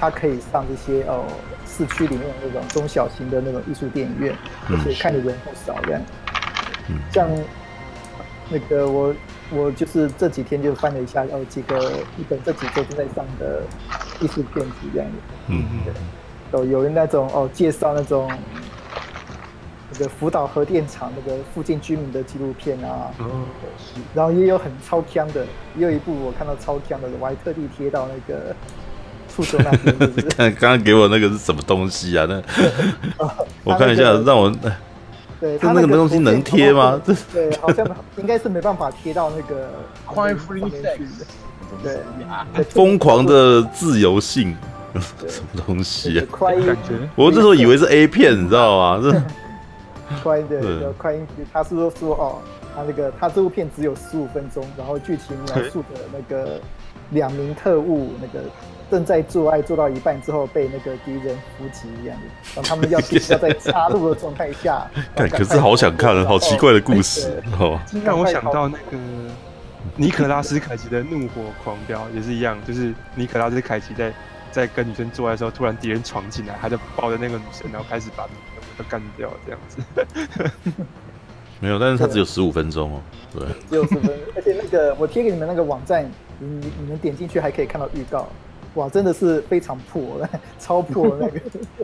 [0.00, 1.26] 它可以上这些哦，
[1.66, 4.34] 市区里面那种中小型的那种艺术电影院，
[4.70, 6.00] 而且看的人不少这样。
[6.88, 7.28] 嗯，像
[8.48, 9.14] 那个我
[9.50, 13.60] 我就是这几天就翻了一下，哦，几个一本这几周正在上的
[14.22, 15.16] 艺术片子这样子。
[15.48, 15.80] 嗯嗯。
[15.84, 15.92] 对，
[16.58, 18.32] 哦，有那种哦介绍那种
[19.92, 23.12] 那个福岛核电厂那个附近居民的纪录片啊。
[23.18, 23.44] 哦。
[24.14, 25.44] 然后也有很超锵的，
[25.76, 28.56] 也有一部我看到超锵的，我还特地贴到那个。
[30.36, 32.26] 看刚刚给我那个是什么东西啊？
[32.28, 32.42] 那
[33.64, 34.52] 我看一下，让我
[35.40, 37.00] 对，他那个东西能贴吗？
[37.32, 37.86] 对，好像
[38.18, 39.70] 应该是没办法贴到那个
[40.06, 40.98] Crime Free Sex。
[41.82, 41.98] 对，
[42.64, 44.54] 疯狂的自由性，
[45.28, 46.26] 什么东西啊？
[47.14, 49.00] 我这时候以为是 A 片，你知道吗？
[49.02, 52.38] 这快的快音，他是说说哦，
[52.74, 56.60] 他那个他这部片只有十五分钟，然后剧情描述的那个
[57.10, 58.44] 两名特务那个。
[58.90, 67.80] 正在做爱做到一半之后被那个敌人伏击一样的，然后他们要要在插入的状态下， 但可是好想看，好奇怪的故事哦。
[68.04, 68.98] 让我想到那个
[69.96, 74.12] 尼可拉斯凯奇的《怒火狂飙》也是一样，就是尼可拉斯凯奇在
[74.50, 80.82] 在跟女生做爱的时候，突然敌人闯进来，他就抱着那个女生，然后开始把女生都干掉，这样子。
[81.60, 83.00] 没有，但是他只有十五分钟哦。
[83.32, 88.26] 对，只有十分，而且那个我贴给你们那个网站，你你们点进去还可以看到预告。
[88.74, 90.20] 哇，真的是非常破，
[90.58, 91.40] 超破那个，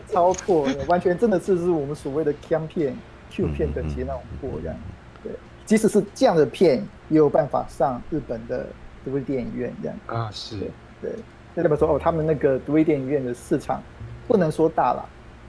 [0.07, 2.95] 超破，完全真的是是我们所谓的 Cam 片、
[3.29, 4.77] Q 片等级那种破这样。
[5.21, 5.33] 对，
[5.65, 6.77] 即使是这样的片，
[7.09, 8.67] 也有办法上日本的
[9.03, 9.97] 独立电影院这样。
[10.07, 10.55] 啊，是。
[11.01, 11.11] 对，
[11.53, 13.83] 那代表说哦，他们那个独立电影院的市场
[14.25, 15.05] 不能说大了，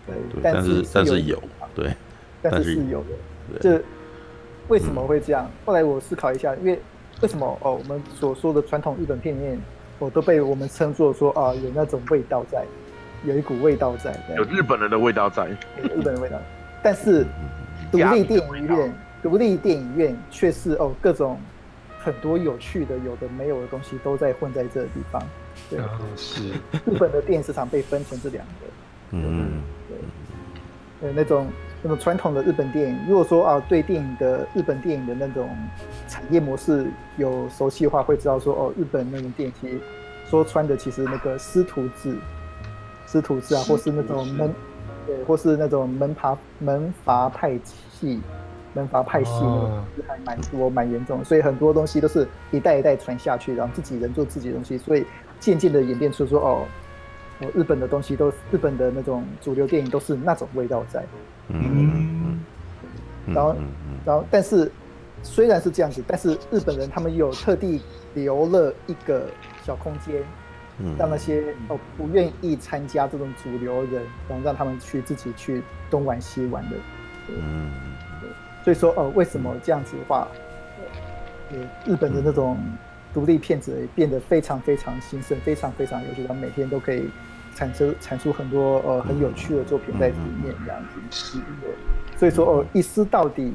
[0.07, 1.41] 对，但是但是有，
[1.73, 1.93] 对，
[2.43, 3.59] 但是是有的。
[3.61, 3.81] 这
[4.67, 5.49] 为什么会这样？
[5.65, 6.81] 后来我思考一下，因为
[7.23, 9.59] 为什么哦，我们所说的传统日本片里面。
[9.99, 12.65] 我都被我们称作说啊，有那种味道在，
[13.25, 15.49] 有一股味道在，有日本人的味道在，
[15.83, 16.39] 日本的味道。
[16.83, 17.27] 但是
[17.91, 21.39] 独立电影院，独立电影院却是哦，各种
[21.99, 25.23] 很多有趣的、有的没有的东西都在混在这个地方。
[25.69, 25.81] 对，
[26.17, 26.51] 是。
[26.87, 28.53] 日本的电影市场被分成这两个，
[29.11, 31.47] 嗯，对，呃，那种。
[31.81, 35.49] 那么传统的日本电影，如果说啊，对电影的日本电影的那种
[36.09, 39.79] 产业模式有熟悉的话，会知道说哦，日本那种电影其实
[40.29, 42.17] 说穿的其实那个师徒制，
[43.07, 44.53] 师徒制啊，或是那种门，
[45.07, 48.21] 对，或是那种门阀门阀派系，
[48.75, 49.31] 门阀派系，
[49.95, 55.07] 是还蛮多蛮严重的，所以很多东西都是一代一代传下去，然后自己人做自己的东西，所以
[55.39, 56.65] 渐渐的演变出说哦。
[57.55, 61.05] 日本的东西都，日本的那种主流电影都是那种味道在，
[61.49, 62.41] 嗯，
[63.27, 63.57] 然后，
[64.05, 64.71] 然后，但是
[65.23, 67.81] 虽然是这样子，但是日本人他们有特地
[68.15, 69.27] 留了一个
[69.63, 70.21] 小空间，
[70.99, 76.77] 让那些哦不愿意参加这种主流人，然后让他们去自己去东玩西玩的，
[77.29, 77.71] 嗯，
[78.65, 80.27] 所以说哦，为什么这样子的话，
[81.87, 82.59] 日本的那种
[83.15, 87.09] 独立片子变得非常非常兴盛，非常非常有趣，他们每天都可以。
[87.59, 93.53] 产生产出很多呃很有趣的作品在里面这样子，是的，所以说哦，一丝到底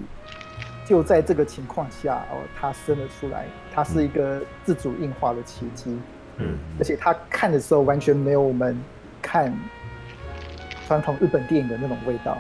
[0.86, 5.98] 就在这个情况下哦，它生了出来，它是一个自主硬化的奇迹，
[6.36, 8.78] 嗯，而且他看的时候完全没有我们
[9.22, 9.58] 看
[10.86, 12.38] 传统日本电影的那种味道，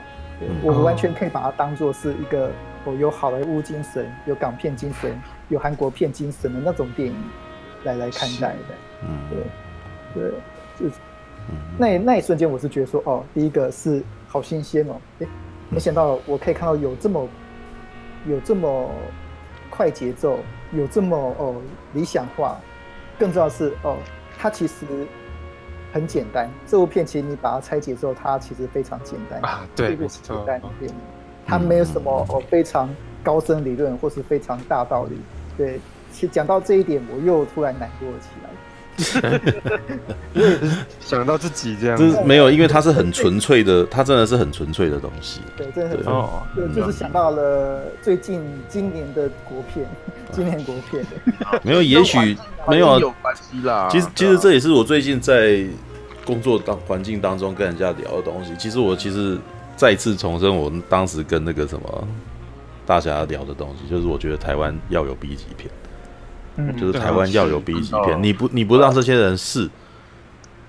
[0.63, 2.51] 我们完全可以把它当做是一个
[2.83, 7.15] 哦有好莱坞精神、有港片精神、有韩国片精神的那种电影
[7.85, 9.07] 来来看待的，嗯，
[10.13, 10.31] 对，对，
[10.77, 10.93] 就
[11.47, 11.53] 是。
[11.77, 15.27] 那那一瞬间，我是觉得说，哦，第一个是好新鲜哦，诶，
[15.69, 17.27] 没想到我可以看到有这么
[18.27, 18.89] 有这么
[19.69, 20.39] 快节奏，
[20.71, 21.55] 有这么哦
[21.93, 22.57] 理想化，
[23.17, 23.97] 更重要的是哦，
[24.37, 24.85] 它其实
[25.91, 26.49] 很简单。
[26.65, 30.91] 这部片其实你把它拆解之后，它其实非常简单啊，对，是简单的片，
[31.45, 32.89] 它没有什么哦非常
[33.23, 35.17] 高深理论或是非常大道理。
[35.57, 35.79] 对，
[36.11, 38.49] 其实讲到这一点，我又突然难过了起来。
[40.99, 45.41] 想到自己这样，就是没有，因为它是很纯粹的，它真的是很纯粹的东西。
[45.57, 49.87] 对，真的很哦，对，就是想到了最近今年的国片，
[50.31, 51.05] 今年国片。
[51.63, 53.87] 没有，也许没有有关系啦。
[53.91, 55.65] 其实，其实这也是我最近在
[56.25, 58.55] 工作当环境当中跟人家聊的东西。
[58.57, 59.37] 其实我其实
[59.75, 62.07] 再次重申，我们当时跟那个什么
[62.85, 65.69] 大侠聊的东西，就是我觉得台湾要有 B 级片。
[66.57, 69.69] 嗯，就是台湾要有 B 级片，你不你不让这些人试，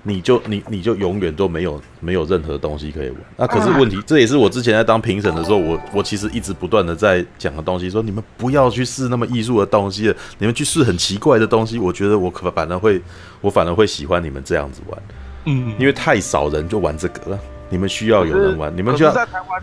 [0.03, 3.18] 你就你你就永远都没有没有任何东西可以玩。
[3.37, 11.79] 那可是问题，这也是我之前在当评审的时候，我我其实一直不断的在讲的东西，说你们不要去试那么艺术的东西，你们去试很奇怪的东西。
[11.79, 13.01] 我觉得我可反而会，
[13.40, 15.03] 我反而会喜欢你们这样子玩，
[15.44, 17.38] 嗯，因为太少人就玩这个了。
[17.74, 19.12] 你们需要有人玩，你们需要，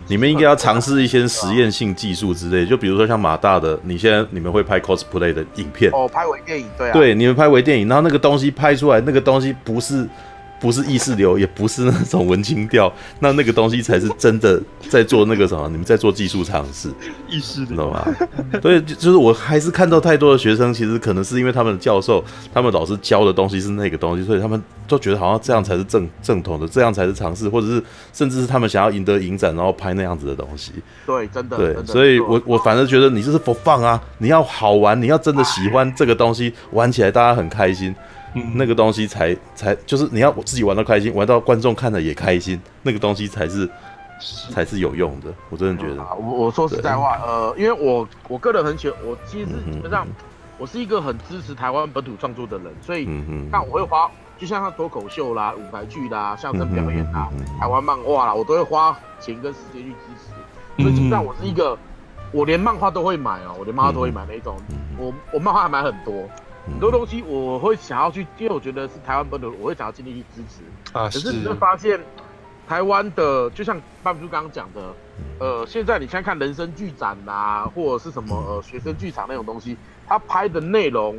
[0.06, 10.06] 你们应该要尝试一些实验性技术之类，就比如说像马大的，你现在你们会拍 cosplay 的影片，哦，拍微电影，对啊，对，你们拍微电影，然后那个东西拍出来，那个东西不是。
[10.62, 15.68] 不是意识流，也不是那种文青调，那那个东西才是真的在做那个什么？
[15.68, 16.88] 你们在做技术尝试，
[17.28, 18.06] 意识流，懂吗？
[18.62, 30.70] 所以就是我还是看到太多的学生，其实可能是因为他们的教授、他们老师教的东西是那个东西，所以他们都觉得好像这样才是正正统的，这样才是尝试，或者是甚至是他们想要赢得影展，然后拍那样子的东西。
[31.04, 31.56] 对，真的。
[31.56, 37.92] 对，所以我我反而觉得你就是 for fun 啊，你要好玩，你要真的喜欢这个东西，玩起来大家很开心。
[38.34, 43.68] 嗯、那个东西才才就是你要我自己玩到开心，玩到观众看了也开心，那个东西才是
[44.50, 45.32] 才是有用的。
[45.50, 50.06] 我真的觉得，我我说实在话，呃，因为我我个人很喜欢，我其实基本上
[50.58, 53.04] 我是一个很支持台湾本土创作的人，所以
[53.50, 57.28] 那我会花，就像他脱口秀啦、舞台剧啦、相声表演啦、
[57.60, 60.82] 台湾漫画啦，我都会花钱跟时间去支持。
[60.82, 61.76] 所以基本上我是一个，
[62.32, 64.56] 我连漫画都会买哦，我连漫画都会买那种，
[64.96, 66.14] 我我漫画还买很多。
[66.66, 71.04] 很多东西我会想要去，因为我觉得是台湾本土，我会想要尽力去支持啊。
[71.04, 72.00] 可是你会发现，
[72.68, 74.94] 台湾的，就像半叔刚刚讲的，
[75.40, 81.18] 呃，现在你现在看人生剧展啊，或者是什么呃学生剧场那种东西，他拍的内容，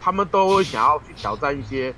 [0.00, 1.94] 他们都会想要去挑战一些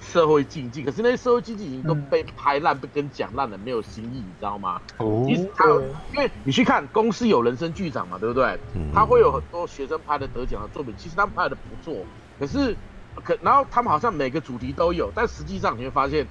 [0.00, 4.80] 社会禁忌，可是那些社会禁忌已经都被拍烂，被跟讲烂了，没有新意，你知道吗？
[4.96, 5.24] 哦。
[5.28, 5.82] 其实他有，
[6.14, 8.58] 因为你去看公司有人生剧场嘛，对不对？
[8.94, 11.94] 他会有很多学生拍的得奖的作品，其实他们拍的不错，
[12.40, 12.74] 可是
[13.22, 16.26] 可然后他们好像每个主题都有，但实际上你会发现。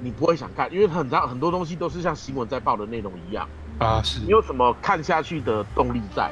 [0.00, 6.30] 你不会想看，因为很长很多东西都是像新闻在报的内容一样啊，是你有什么看下去的动力在？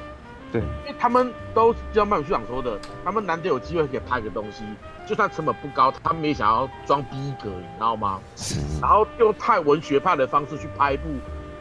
[0.52, 4.62] 对，因为他们都就像麦局长说的，他们难得有机会可以拍个东西，
[5.08, 8.20] 就算成本不高，他们也想要装逼格，你知道吗？
[8.36, 8.60] 是。
[8.78, 11.08] 然后用太文学派的方式去拍一部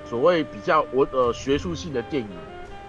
[0.03, 2.29] 所谓比较文呃学术性的电影，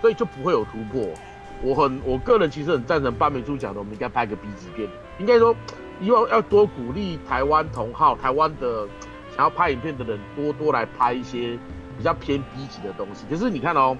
[0.00, 1.14] 所以就不会有突破。
[1.62, 5.54] 我很我个人其实很赞成八美珠讲的，我们应该拍个 B 级片，应该说
[6.00, 8.86] 以后要多鼓励台湾同好，台湾的。
[9.34, 11.58] 想要拍影片的人多多来拍一些
[11.96, 13.96] 比较偏 B 级的东西，可是你看哦，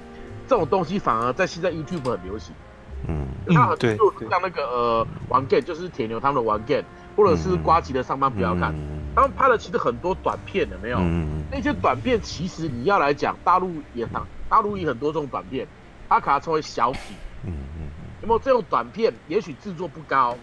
[0.46, 2.54] 这种东西反而在现在 YouTube 很流行。
[3.08, 6.84] 嗯，那很多像那个呃玩 game 就是铁牛他们的玩 game，
[7.16, 8.74] 或者是瓜吉的上班不要看，
[9.16, 10.98] 他们拍了其实很多短片的，没有？
[11.50, 15.66] 那些短片其实你要来讲，大陆也大大陆也很多这种短片，
[16.10, 17.16] 它可能称为小品。
[17.44, 17.90] 嗯嗯，
[18.22, 19.12] 有没有这种短片？
[19.28, 20.36] 也许制作不高，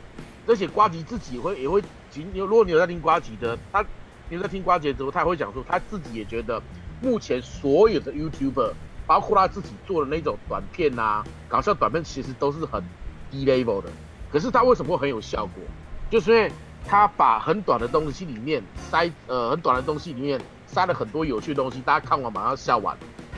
[0.48, 1.82] 而且瓜吉自己会也会，
[2.14, 3.86] 你如果你有在听瓜吉的，他。
[4.32, 6.62] 你在听瓜吉的时候，他也会讲说，他自己也觉得，
[7.02, 8.74] 目前所有的 YouTuber，
[9.08, 12.84] 包括他自己做的那种短片啊，搞笑短片，其实都是很
[13.32, 13.90] 低 level 的。
[14.32, 15.64] 可是他为什么会很有效果？
[16.12, 16.52] 就是因为
[16.86, 22.96] 他把很短的东西里面塞，呃，很短的东西里面塞了很多有趣的东西，大家看完马上笑完，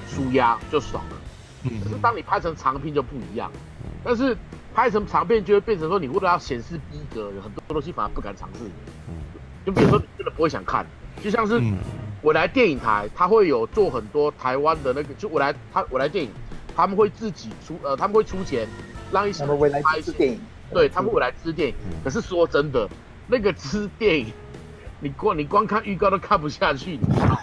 [0.09, 1.15] 舒压就爽了。
[1.83, 3.51] 可是当你拍成长片就不一样，
[4.03, 4.35] 但是
[4.73, 8.65] 拍成长片就会变成说，你为了要显示逼格，有很多东西反而不敢尝试。
[9.65, 10.85] 就比如说，你真的不会想看，
[11.21, 11.61] 就像是
[12.21, 16.31] 我来电影台，他会有做很多台湾的那个，就我来他我来电影，
[16.75, 18.67] 他们会自己出呃，他们会出钱
[19.11, 20.39] 让一些人拍一些电影，
[20.73, 21.75] 对，他们会来支电影。
[22.03, 22.89] 可是说真的，
[23.27, 24.33] 那个支电影，
[24.99, 27.37] 你光你光看预告都看不下去，你知道吗？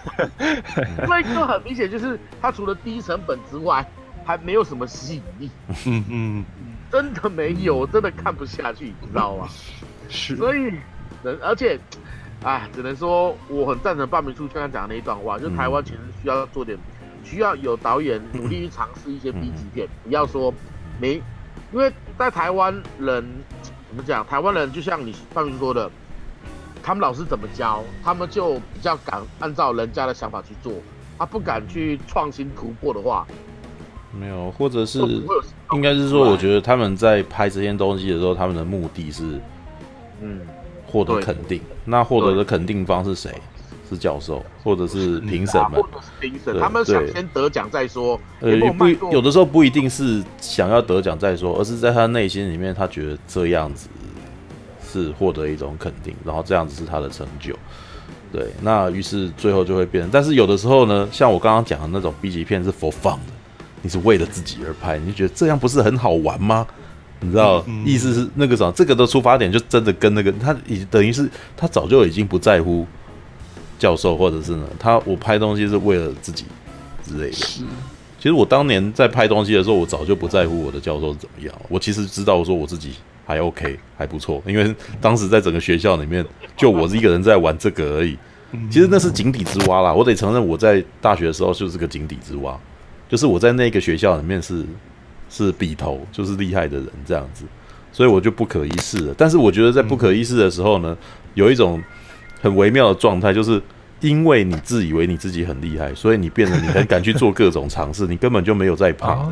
[1.05, 3.89] 所以就很明显，就是他除了低成本之外，
[4.29, 5.49] 还没有什么吸引力。
[5.87, 6.45] 嗯嗯，
[6.91, 9.47] 真的没有，真的看不下去，你知道吗？
[10.07, 10.71] 是，所以，
[11.41, 11.79] 而且。
[12.41, 16.77] 哎，只能说我很赞成半明叔刚刚讲的那一段话，就台湾其实需要做点，
[17.21, 20.53] 需要有导演努力去尝试一些 B 级片，不要说
[21.01, 21.15] 没，
[21.73, 23.25] 因为在台湾人
[23.89, 25.91] 怎么讲，台湾人就像你半明说的，
[26.81, 30.71] 他们老师怎么教，他们就比较敢按照人家的想法去做，
[31.17, 33.27] 他不敢去创新突破的话，
[34.11, 34.99] 没有，或者是
[35.73, 39.23] 应该是说，我觉得他们在拍这些东西的时候，他们的目的是，
[40.21, 40.41] 嗯。
[40.91, 43.31] 获得肯定，那获得的肯定方是谁？
[43.87, 45.79] 是教授，或者是评审们？
[46.19, 48.19] 评审，他们想先得奖再说。
[48.39, 53.87] 呃，不，有的时候不一定是想要得奖再说，而是在他内心里面，他觉得这样子
[54.83, 57.53] 是获得一种肯定，然后这样子是他的成就。
[58.31, 60.09] 对，那于是最后就会变。
[60.11, 63.33] 但是有的时候呢，像我刚刚讲的那种 B 级片是 for fun 的，
[63.81, 66.65] 你是为了自己而拍，你就觉得这样不是很好玩吗？
[67.21, 72.85] 你知道，意思是那个什么，这个的出发点就真的跟那个他已等于是他早就已经不在乎
[73.77, 76.45] 教授，或者是呢，他我拍东西是为了自己
[77.05, 77.33] 之类的。
[77.33, 77.61] 是，
[78.17, 81.53] 其实我当年在拍东西的时候，我早就不在乎我的教授是怎么样。
[81.67, 82.93] 我其实知道，我说我自己
[83.25, 88.17] 还 OK，还不错，因为当时在整个学校里面，就我是一个人在玩这个而已。
[88.71, 92.59] 其实那是井底之蛙啦，我得承认，我在大学的时候就是个井底之蛙，
[93.09, 94.63] 就是我在那个学校里面是。
[95.31, 97.45] 是笔头，就是厉害的人这样子，
[97.91, 99.13] 所以我就不可一世了。
[99.15, 100.97] 但是我觉得在不可一世的时候呢，
[101.35, 101.79] 有一种
[102.41, 103.61] 很微妙的状态，就是
[103.99, 109.23] 因为你自以为你自己很厉害，所以你变得你很敢去做各种尝试， 你根本就没有在怕。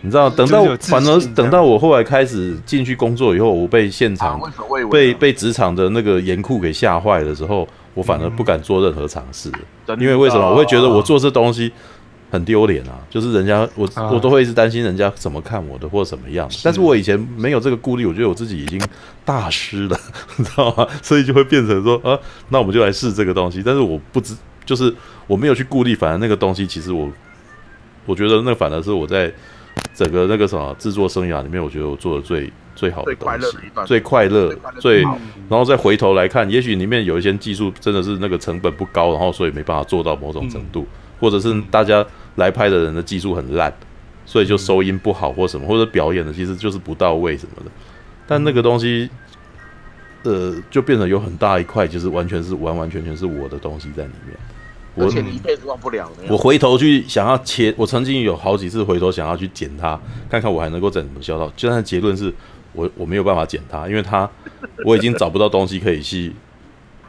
[0.00, 4.40] 你知道，等到反而等到我后来开始进去工作以后，我被现场
[4.90, 9.48] 被被职场的那个严酷给吓坏的时候，我反而不敢做任何尝试，
[10.00, 10.50] 因为为什么？
[10.50, 11.70] 我会觉得我做这东西。
[12.32, 12.98] 很丢脸啊！
[13.10, 18.80] 就是人家我我都会一直担心人家怎么看我的或者怎么样，但是我以前没有这个顾虑，我觉得我自己已经
[19.22, 20.00] 大师了，
[20.38, 20.88] 你知道吗？
[21.02, 22.18] 所以就会变成说啊，
[22.48, 23.62] 那我们就来试这个东西。
[23.62, 24.90] 但是我不知，就是
[25.26, 27.06] 我没有去顾虑，反而那个东西其实我
[28.06, 29.30] 我觉得那反而是我在
[29.94, 40.86] 整个那个什么制作生涯里面，我觉得我做的最最好的东西，最快乐，最然后再回头来看，也许里面有一些技术真的是那个成本不高，然后所以没办法做到某种程度，
[41.20, 42.02] 或者是大家。
[42.36, 43.72] 来拍的人的技术很烂，
[44.24, 47.70] 所以就收音不好或什么，或者表演的其实就是不到位什么的。
[48.26, 49.10] 但那个东西，
[50.22, 54.36] 呃，就变成有很大一块，就是完全是完完全全是我的东西在里面。
[54.94, 56.10] 而且你一辈子忘不了。
[56.28, 61.50] 我回头去想要切，我曾经有好几次回头想要去剪它，看看我还能够怎么消到。
[61.56, 62.32] 就但是结论是
[62.74, 64.28] 我我没有办法剪它，因为它
[64.84, 66.32] 我已经找不到东西可以去。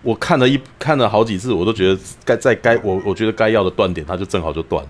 [0.02, 4.86] 我看了一看了好几次，我都觉得该在该我我觉得该要的断点，它就正好就断。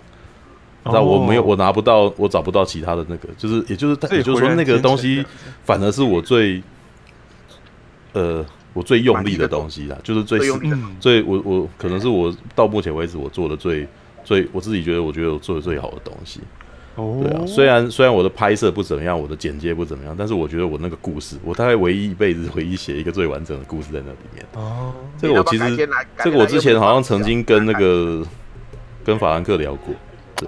[0.86, 5.23] 那我没有，我拿不到，我找不到其他的那个，就是也就是也就是说那个东西，
[5.63, 6.61] 反而是我最
[8.11, 10.39] 呃我最用力的东西啦，就是最
[10.99, 13.88] 最我我可能是我到目前为止我做的最
[14.23, 16.41] 最我自己觉得我觉得我做的最好的东西。
[16.95, 24.45] 哦，对啊，虽然虽然我的拍摄不怎么样，我的剪接不怎么样，但是我觉得我那个故事，我大概唯一一辈子唯一写一个最完整的故事在那里面。
[24.53, 25.75] 哦，这个我其实
[26.23, 28.23] 这个我之前好像曾经跟那个
[29.03, 29.91] 跟法兰克聊过，
[30.36, 30.47] 对，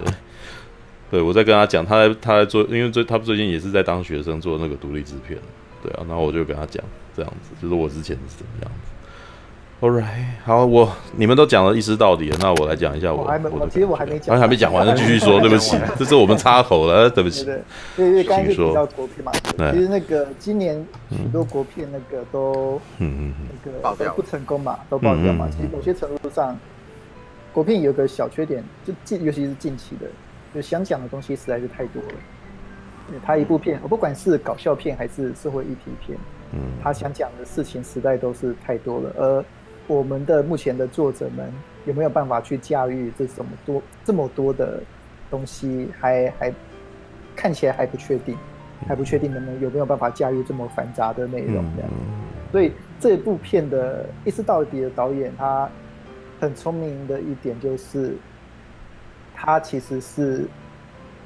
[1.10, 5.38] 对我在跟他讲，他在他在做，因为最他最近也是在当学生做那个独立制片，
[5.82, 6.84] 对啊，然后我就跟他讲
[7.16, 8.92] 这样子，就是我之前是怎么样子。
[9.78, 13.24] All right，好，我你们都讲了一知到底了，那我来讲一下我。
[13.52, 17.44] 我其实我还没讲，还没讲完，那继续说， 对不起， 这是我们插口了，对不起。
[17.44, 17.60] 对
[17.94, 19.30] 对，因为刚刚就提到国片嘛，
[19.70, 25.46] 其实那个今年许多国片那个都，嗯嗯那个都不成功嘛，都爆掉嘛。
[25.50, 26.58] 其实某些程度上，
[27.52, 30.06] 国片有个小缺点，就近尤其是近期的，
[30.56, 33.20] 就想讲的东西实在是太多了。
[33.22, 36.18] 他一部片，我不管是搞笑片还是社会议题片，
[36.52, 39.44] 嗯，他想讲的事情实在都是太多了，而。
[39.88, 41.48] 我们的目前的作者们
[41.84, 44.82] 有没有办法去驾驭这这么多这么多的
[45.30, 45.88] 东西？
[45.96, 46.52] 还还
[47.36, 48.36] 看起来还不确定，
[48.88, 51.90] 还不确定能不能有没有办法驾驭这么繁杂的内容这样。
[52.50, 55.70] 所以这部片的一尸到底的导演，他
[56.40, 58.16] 很聪明的一点就是，
[59.46, 60.46] 他其实是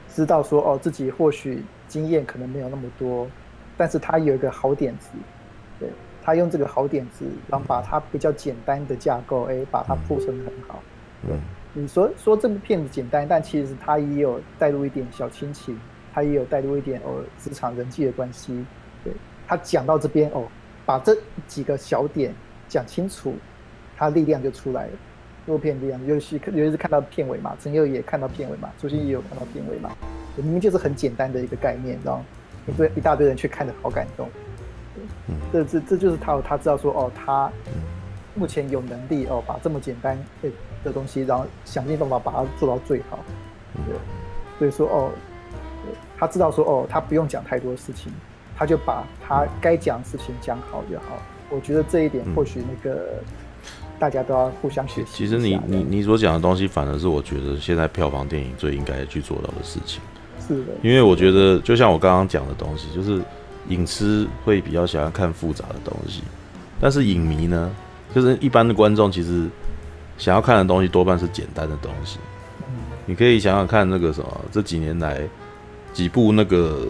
[0.09, 3.27] 知道说哦，自己或许经验可能没有那么多，
[3.77, 5.09] 但是他有一个好点子，
[5.81, 5.89] 对。
[6.23, 10.79] 他用这个好点子，然后把它比较简单的架构，哎，把它铺成很好。
[11.27, 11.35] 对，
[11.73, 15.81] 你说说这部片子简单，但其实他也有带入一点小亲情，
[16.13, 18.63] 他也有带入一点哦职场人际的关系。
[19.03, 19.15] 对，
[19.49, 20.47] 他讲到这边哦，
[20.85, 21.17] 把这
[21.47, 22.35] 几个小点
[22.69, 23.35] 讲清楚，
[23.97, 24.93] 他力量就出来了。
[25.47, 29.91] 这部片这样，尤其尤其是看到片尾嘛，陈佑也看到片尾嘛，朱星也有看到片尾嘛，
[30.37, 32.23] 明明就是很简单的一个概念，然后
[32.67, 34.29] 一堆一大堆人去看的好感动。
[35.53, 37.51] 这这这就是他，他知道说哦，他
[38.35, 40.19] 目前有能力哦，把这么简单
[40.85, 43.19] 的东西，然后想尽办法把它做到最好。
[43.87, 43.97] 对，
[44.59, 45.11] 所以说哦，
[46.19, 48.13] 他知道说哦，他不用讲太多事情，
[48.57, 51.23] 他就把他该讲的事情讲好就好。
[51.49, 53.15] 我觉得这一点或许那个
[54.01, 55.09] 大家都要互相学习。
[55.13, 60.01] 其实你你你所讲的东西，反而是我觉得现在票房电影最应该去做到的事情。
[60.41, 63.23] 是的，因为我觉得就像我刚刚讲的东西，就是。
[63.69, 66.23] 影痴会比较喜欢看复杂的东西，
[66.81, 67.71] 但是影迷呢，
[68.13, 69.47] 就是一般的观众，其实
[70.19, 72.19] 想要看的东西多半是简单的东西。
[73.07, 75.21] 你可以想想看，那个什么，这几年来
[75.93, 76.89] 几部那个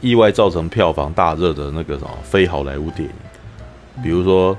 [0.00, 4.54] 意外造成票房大热的那个什么非好莱坞电影，比如说《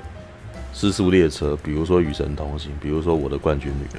[0.78, 3.84] 失速列车》，比如说《与神同行》，比如说《我的冠军女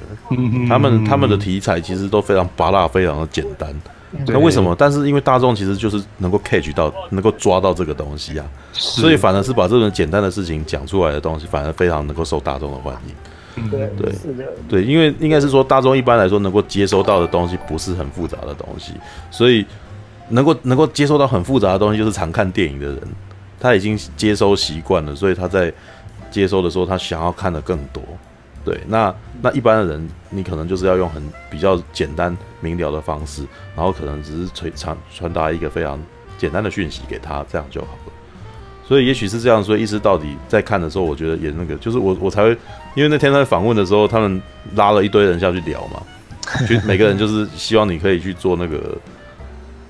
[0.68, 3.68] 他们他们的题材其实都非常芭乐，非常的简单。
[4.26, 4.74] 那为什么？
[4.78, 13.70] 但是因为大众其实就是能够 catch 到，能够抓到这个东西啊，所以反而是把这种简单的事情讲出来的东西，反而非常能够受大众的欢迎。
[13.70, 14.12] 对对
[14.68, 18.94] 对，因为应该是说大众一般来说能够接收到的东西不是很复杂的东西，
[19.30, 19.66] 所以
[20.30, 23.00] 能够能够接收到很复杂的东西，就是常看电影的人，
[23.60, 25.72] 他已经接收习惯了，所以他在
[26.30, 28.02] 接收的时候，他想要看的更多。
[28.64, 33.42] 对，那那一般的人，你可能就是要用很比较简单明了的方式，
[33.74, 35.98] 然后可能只是传传传达一个非常
[36.36, 38.12] 简单的讯息给他，这样就好了。
[38.86, 42.50] 所以也许是这样，所以一尸到底在看的时候，我觉得也那个，就是我我才会，
[42.94, 44.42] 因为那天在访问的时候，他们
[44.74, 46.02] 拉了一堆人下去聊嘛，
[46.68, 48.96] 就每个人就是希望你可以去做那个。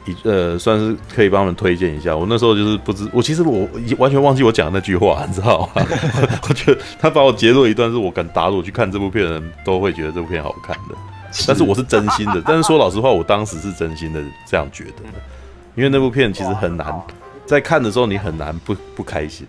[0.07, 2.17] 一呃，算是可以帮他们推荐一下。
[2.17, 5.83] 我那时候就是不知，我其实我完全忘记我讲的那句话， 你知道吗？
[6.49, 10.95] 我觉得他把我截录一段，是我敢打赌去看这部片的人都会觉得这部片好看的。
[11.47, 15.19] 但是我是真心的，但是说老实话，我当时是真心的这样觉得的，
[15.77, 16.93] 因为那部片其实很难，
[17.47, 19.47] 在看的时候你很难不不开心。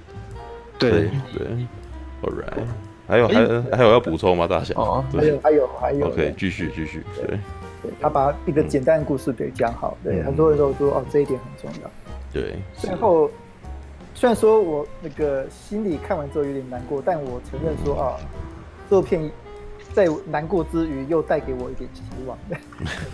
[0.78, 1.48] 对对
[2.22, 2.64] ，All right，
[3.08, 4.48] 还有还有还有要补充吗？
[4.48, 4.74] 大小？
[4.76, 7.40] 哦，还有还有还有，OK，继续继续，对。
[7.82, 11.90] 对，他把一个简单的故事给讲好，嗯、对，很多人都说哦，这一点很重要。
[12.32, 13.30] 对，然后
[14.14, 18.16] 虽然说我那个心里看完之后有点难过，但我承认说啊，
[18.90, 19.30] 这部片
[19.94, 22.38] 在难过之余又带给我一点希望。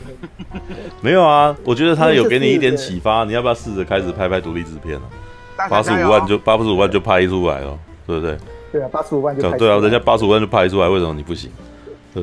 [1.02, 5.08] 没有啊，我觉得他有给你一点启发，你要不要试着开始拍拍独立制片呢？
[5.70, 8.38] 八十五万就八十五万就拍出来了，对不对？
[8.72, 9.58] 对啊，八十五万就拍出来。
[9.58, 11.50] 对啊，人家八十五万就拍出来，为什么你不行？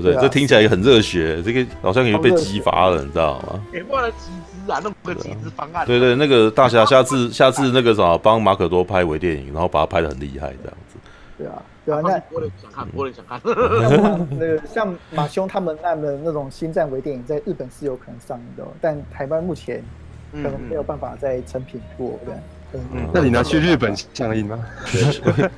[0.02, 0.22] 对不对？
[0.22, 3.60] 这听起来也很热血，这个好像也被激发了，你知道吗？
[3.72, 4.30] 给过了集
[4.66, 5.86] 资啊，弄个集资方案。
[5.86, 10.98] 对对，那个大侠下次下次那个啥，帮马可多拍微电影，然后把它拍的很厉害，这样子。
[11.36, 13.40] 对啊，对啊，那我也想看，我也想看。
[14.30, 19.82] 那个像马兄他们那的那种星战微电影，在日本是有可能上映的，但台湾目前
[20.32, 22.32] 可能没有办法在成品播的。
[22.92, 24.58] 嗯，那你拿去日本上映吗？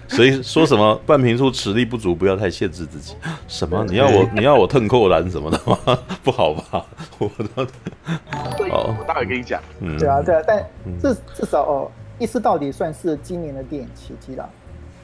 [0.09, 3.15] 所以说什么半瓶醋实力不足，不要太限制自己。
[3.49, 3.85] 什么？
[3.89, 5.99] 你要我你要我腾扣篮什么的吗？
[6.23, 6.85] 不好吧？
[7.19, 7.63] 我都
[8.71, 9.61] 哦，我待会跟你讲。
[9.81, 10.65] 嗯，对啊，对啊，但
[11.01, 14.49] 至至少哦，一丝到底算是今年的电影奇迹了。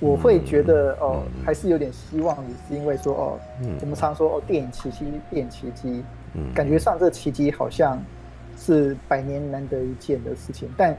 [0.01, 3.39] 我会觉得哦，还是有点希望，也是因为说哦，
[3.81, 6.03] 我们常说哦，电影奇迹，电影奇迹，
[6.55, 8.03] 感觉上这奇迹好像
[8.59, 10.97] 是百年难得一见的事情，但。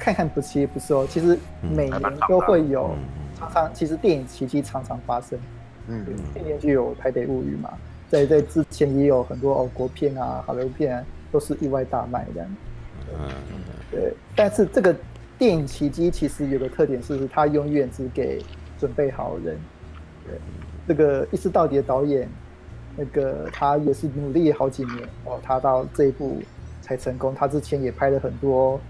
[0.00, 2.90] 看看不奇不是哦，其实每年都会有，
[3.38, 5.38] 常常其实电影奇迹常常发生。
[5.88, 7.70] 嗯，今年就有《台北物语》嘛，
[8.08, 12.56] 在在之前也有很多哦国片啊、好莱坞片啊，都是意外大卖这样。
[13.12, 13.28] 嗯，
[13.90, 14.14] 对。
[14.34, 14.96] 但是这个
[15.36, 18.42] 电影奇迹其实有个特点是，它永远只给
[18.78, 19.58] 准备好人。
[20.26, 20.38] 对，
[20.88, 22.26] 这个一丝到底的导演，
[22.96, 24.96] 那个他也是努力好几年
[25.26, 26.40] 哦，他到这一部
[26.80, 27.34] 才成功。
[27.34, 28.80] 他之前也拍了很多。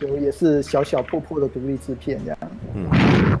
[0.00, 2.38] 有也是小小破破的独立制片这样，
[2.74, 2.86] 嗯，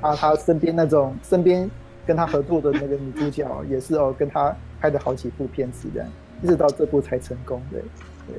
[0.00, 1.70] 啊他身边那种身边
[2.06, 6.08] 跟他合作的那个女主角也是哦，跟他拍的好几部片子这样，
[6.42, 7.78] 一直到这部才成功的。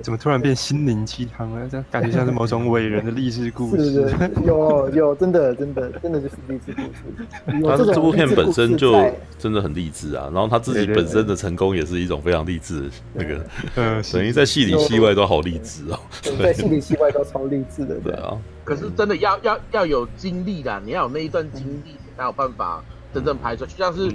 [0.02, 1.68] 怎么突然变心灵鸡汤了？
[1.70, 3.84] 这样感觉像是某种伟人的励志故事。
[3.92, 7.28] 是是，有有真的真的真的就是励志故事。
[7.64, 8.94] 但是这部片本身就
[9.38, 16.00] 真的很励志啊，然后他自己本身的成功也是一种非常励志的那个，嗯，等于在戏里戏外都好励志哦。
[16.42, 17.96] 在戏里戏外都超励志的。
[18.04, 18.38] 对啊。
[18.64, 23.70] 可是真的要要要有经历的，你要有那一段经历，才有办法真正拍出来。
[23.70, 24.12] 就像是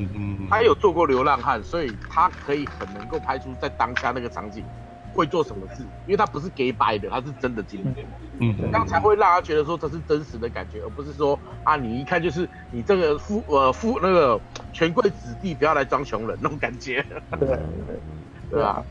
[0.49, 4.63] 他有做过流浪汉，所以他可以很能够拍出在当下那个场景。
[5.15, 5.83] 会做什么事？
[6.07, 8.07] 因为他不是给摆的，他是真的经典。
[8.41, 14.41] 嗯，这样才会让他觉得说这是真实的感觉，而不是说啊，你一看就是你这个富呃富那个
[14.73, 17.05] 权贵子弟不要来装穷人那种感觉。
[17.39, 17.59] 对对
[18.51, 18.83] 对啊，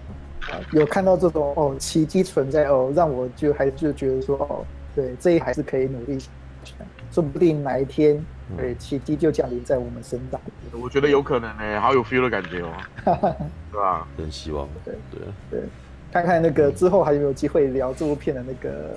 [0.72, 4.66] 有看到这种哦奇迹存在哦，让我就还就觉得说哦，
[4.96, 6.18] 对，这一还是可以努力，
[7.12, 8.24] 说不定哪一天
[8.58, 10.40] 对奇迹就降临在我们身上。
[10.72, 12.72] 我觉得有可能哎，好有 feel 的感觉哦，
[13.72, 14.08] 是吧？
[14.18, 14.68] 真希望。
[14.86, 15.22] 对对
[15.52, 15.64] 对。
[16.14, 18.96] 看看那个之后还有没有机会聊这部片的那个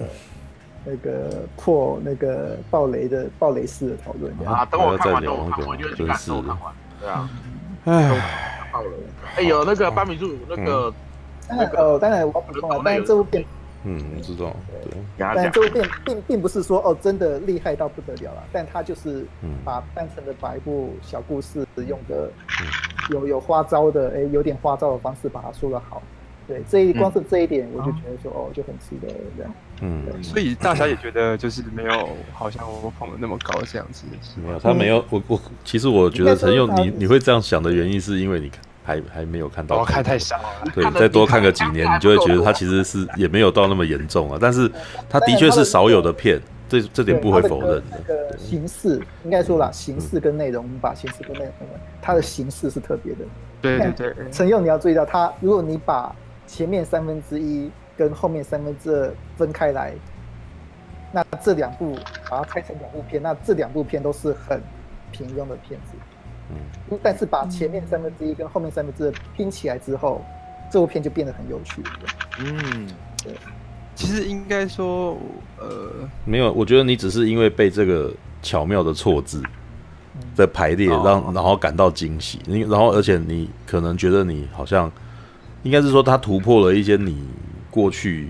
[0.84, 4.66] 那个破那个爆雷的爆雷式的讨论啊！
[4.66, 6.74] 等我看完之后，我就去感受看完。
[7.00, 7.30] 对啊，
[7.86, 8.22] 哎，
[8.70, 8.90] 爆雷！
[9.36, 10.92] 哎有那个班米柱那个
[11.48, 13.42] 那个，当然我补充了，但是这部片，
[13.84, 14.54] 嗯，我知道，
[14.84, 19.24] 对，但这部片并并不是说哦真的厉害到不得了了，但他就是
[19.64, 22.30] 把单纯的把一部小故事用的
[23.08, 26.02] 有有花招的，哎，有点花招的方式把它说的好。
[26.46, 29.52] 对，这一光是这一点，我就觉得说，哦，就很值得这样。
[29.80, 34.04] 嗯，所以大侠也觉得就是没有，好像我捧的那么高这样子。
[34.36, 35.04] 没有，他没有。
[35.10, 38.50] 我我其实我觉得陈佑，你你会这样想的原因，是因为你
[38.84, 39.76] 还还没有看到。
[39.76, 40.70] 我看太少了。
[40.72, 44.38] 对，再多看个几年，你就会觉得他其实是也没有到那么严重啊。
[44.40, 44.70] 但是
[45.10, 47.82] 他的确是少有的片，这这点不会否认的。
[47.90, 51.52] 那个形式应该说啦，形式跟内容，我们把形式跟内容，
[52.00, 53.18] 它的形式是特别的。
[53.60, 54.30] 对对对。
[54.30, 56.14] 陈佑，你要注意到，他如果你把
[56.46, 59.92] 前面三分之一跟后面三分之二分开来，
[61.12, 61.96] 那这两部
[62.30, 64.60] 把它拆成两部片，那这两部片都是很
[65.10, 65.96] 平庸的片子。
[66.50, 70.24] 嗯，但是把前面三分之一跟后面三分之二拼起来之后，
[70.70, 71.82] 这部片就变得很有趣。
[72.38, 72.88] 嗯，
[73.24, 73.34] 对。
[73.94, 75.16] 其实应该说，
[75.58, 79.42] 呃，没有，我觉得你只是因为被这个巧妙的错字
[80.36, 84.92] 的排列让然后感到惊喜，你然后而且你可能觉得你好像。
[85.62, 87.24] 应该是说，他突破了一些你
[87.70, 88.28] 过去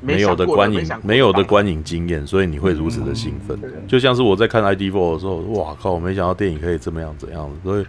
[0.00, 3.58] 没有的观影、没有的观影经验，所以你会如此的兴奋。
[3.86, 5.92] 就像是我在看 idfor 的时候，哇靠！
[5.92, 7.86] 我没想到电影可以这么样怎样，所以，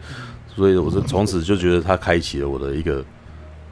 [0.48, 3.04] 所以我是从此就觉得他开启了我的一个，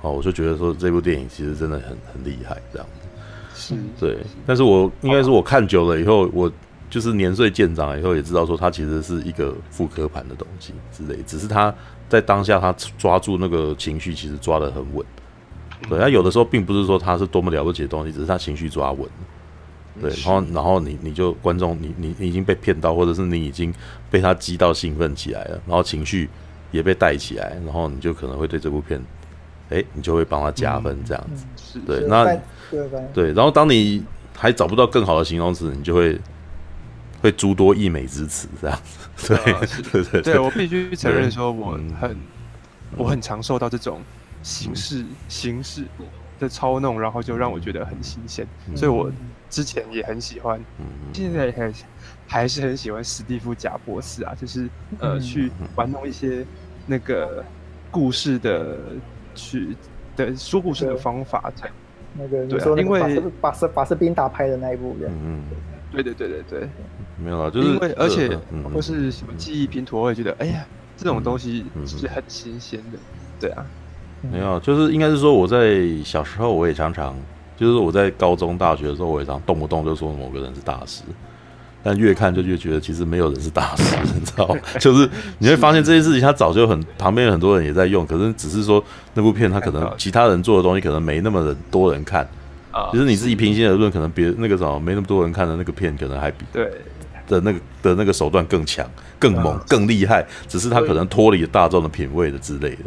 [0.02, 3.08] 哦，我就觉得说这部电影其实真的很很厉害，这样子。
[3.56, 4.18] 是，对。
[4.46, 6.52] 但是我应该是我看久了以后，我
[6.90, 11.74] 就是年岁渐长以后，也知道说它其实是一个复刻盘的东西之类，只是他。
[12.10, 15.06] 在当下，他抓住那个情绪，其实抓得很稳。
[15.90, 19.08] 对，他有的时候并不是说他是多么了不起的东西，只是他情绪抓稳。
[20.02, 23.74] 对，然后然后你你就观众，你你你已经被骗到，或者是你已经
[24.10, 26.30] 被他激到兴奋起来了，然后情绪
[26.72, 29.02] 也被带起来，然后你就可能会对这部片，
[29.70, 31.80] 哎，你就会帮他加分这样子。
[31.86, 32.26] 对，那
[33.14, 34.04] 对，然后当你
[34.36, 36.20] 还找不到更好的形容词，你就会。
[37.22, 38.80] 会诸多溢美之词这样
[39.16, 42.18] 子，对对 对，对我必须承认说我很
[42.96, 44.02] 我很常受到这种
[44.44, 45.84] 形式、嗯、形式
[46.40, 49.12] 的操弄，然后就让我觉得很新鲜，嗯、所以我
[49.50, 51.74] 之前也很喜欢，嗯、现在也很
[52.28, 56.46] 还是很喜欢史蒂夫贾博士啊，就是呃去玩弄一些
[56.86, 57.44] 那个
[57.90, 58.78] 故事的
[59.34, 59.76] 去
[60.16, 61.74] 的说故事的方法，这样。
[62.20, 65.44] 那个你说那个法斯法斯法斯宾达拍的那一部，嗯，
[66.04, 66.70] 对对对对对，
[67.24, 68.38] 没有啊，就是因为而且
[68.74, 72.98] 或是什么记忆拼图，我也觉得哎呀，这种东西是很新鲜的，
[73.40, 73.66] 对啊，
[74.32, 77.16] 没有，就是应该是说我在小时候我也常常，
[77.56, 81.04] 就是我在高中大学的时候我也常动不动就说某个人是大师。
[81.84, 84.56] 但越看就越觉得，其实没有人是大师， 你知道吗？
[84.78, 88.84] 就是你会发现这件事情，他早就很旁边有很多人也在用，可是只是说
[89.14, 92.28] 那部片他可能其他人做的东西可能没那么的多人看。
[92.78, 96.72] 啊，其实你自己平心而论，可能别那个什么没那么多人看的那个片，可能还比对
[97.28, 100.26] 的那个的那个手段更强、更猛、更厉害。
[100.48, 102.84] 只是他可能脱离了大众的品味的之类的。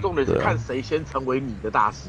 [0.00, 2.08] 重点是看谁先成为你的大师。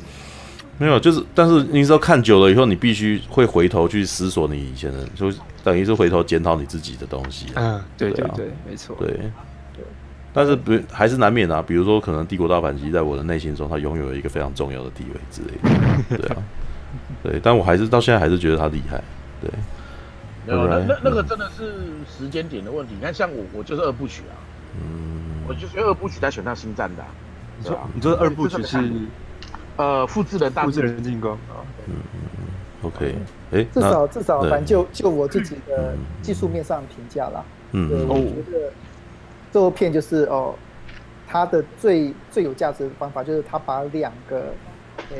[0.77, 5.31] 没有，就是，但是你知道看久了以后，你必须会回头去思索你以前的，就
[5.63, 7.45] 等于是回头检讨你自己的东西。
[7.55, 8.93] 嗯，对对对，没错。
[8.99, 9.31] 对，
[10.33, 11.63] 但是不还是难免啊。
[11.65, 16.17] 比如说，可能《帝国大反击》在我的内心中，它拥有了一个非常重要的地位之类的。
[16.17, 16.43] 对啊，
[17.25, 19.01] 对，但我还是到现在还是觉得他厉害。
[19.41, 19.49] 对，
[20.45, 21.73] 没有，那那那个真的是
[22.07, 22.93] 时间点的问题。
[22.95, 24.35] 你看，像我，我就是二部曲啊。
[24.79, 27.03] 嗯，我就是二部曲才选到星战的。
[27.57, 28.77] 你说，你说二部曲是？
[29.77, 32.19] 呃，复制人大复制人进攻啊，嗯嗯
[32.83, 33.13] ，OK，
[33.51, 38.71] 哎，至少至少，反正就就我自己的技术面上评价啦，嗯，我觉得
[39.51, 40.55] 这部片就是哦，
[41.27, 44.45] 它的最最有价值的方法就是它把两个
[45.11, 45.17] 哎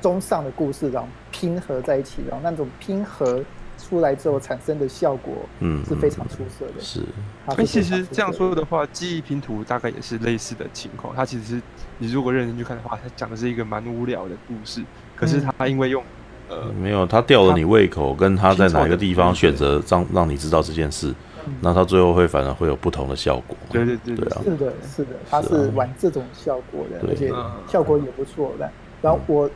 [0.00, 3.42] 中上的故事然后拼合在一起，然后那种拼合。
[3.78, 6.80] 出来之后产生的效果，嗯，是非常出色的。
[6.80, 7.00] 是，
[7.46, 11.12] 哎，其实这样说的话，记忆拼图大概也是类似的情况。
[11.16, 11.62] 它其实是，
[11.98, 14.82] 你如果认真去看的话，它讲的是一个蛮无聊的故事。
[15.16, 16.02] 可是它因为用，
[16.48, 21.12] 呃，没有，它吊了你胃口，跟它在哪个地方选择让让你知道这件事，
[21.60, 23.56] 那它最后会反而会有不同的效果。
[23.68, 27.32] 对对对，对啊，是的，是的，它是玩这种效果的，而且
[27.66, 28.70] 效果也不错的。
[29.02, 29.50] 然后我。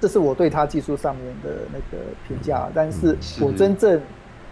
[0.00, 4.00] 这是我对他技术上面的那个评价，但是我真正，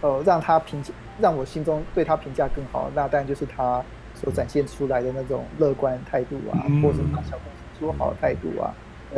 [0.01, 3.81] 呃，让他评价，让我心中对他评价更好，那当然就是他
[4.13, 8.73] 所展现出来的那种乐观态度啊，或者他小公司做好的态度啊，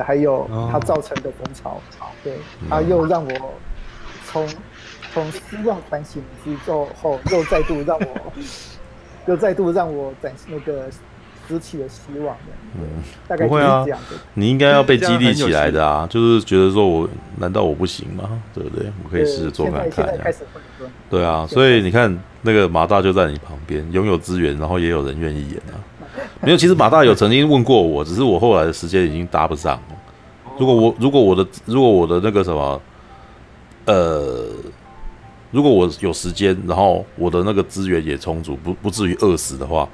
[0.05, 1.81] 还有他造成的风潮，
[2.23, 2.37] 对，
[2.69, 3.53] 他又让我
[4.25, 4.47] 从
[5.11, 6.87] 从失望反省之后，
[7.31, 8.33] 又再度让我，
[9.25, 10.87] 又再度让我展现那个。
[11.49, 12.81] 支起了希望的，嗯，
[13.27, 13.83] 大概不会啊，
[14.35, 18.39] 你应该要被激励起来的啊，就是觉得说我难道我不行吗？
[18.53, 18.85] 对不对？
[19.03, 20.07] 我可以试着做看看。
[21.09, 25.81] 对啊，所以你看那个马大就在你旁边，拥有资源，然后也有人愿意演啊。
[26.41, 29.95] 没有，其实马大有曾经问过我，只是我后来的时间已经搭不上了。
[30.59, 32.79] 如果我如果我的如果我的那个什么，
[33.85, 34.45] 呃，
[35.49, 39.89] 如果我有时间，然后我的那个资源也充足，不不至于饿死的话。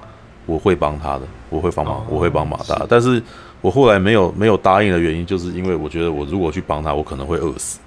[0.45, 2.85] 我会帮他的，我会帮忙，我会帮马大，是。
[2.87, 3.21] 但是
[3.61, 7.79] 我后来没有没有答应的原因，就是因为我觉得我如果去帮他，我可能会饿死，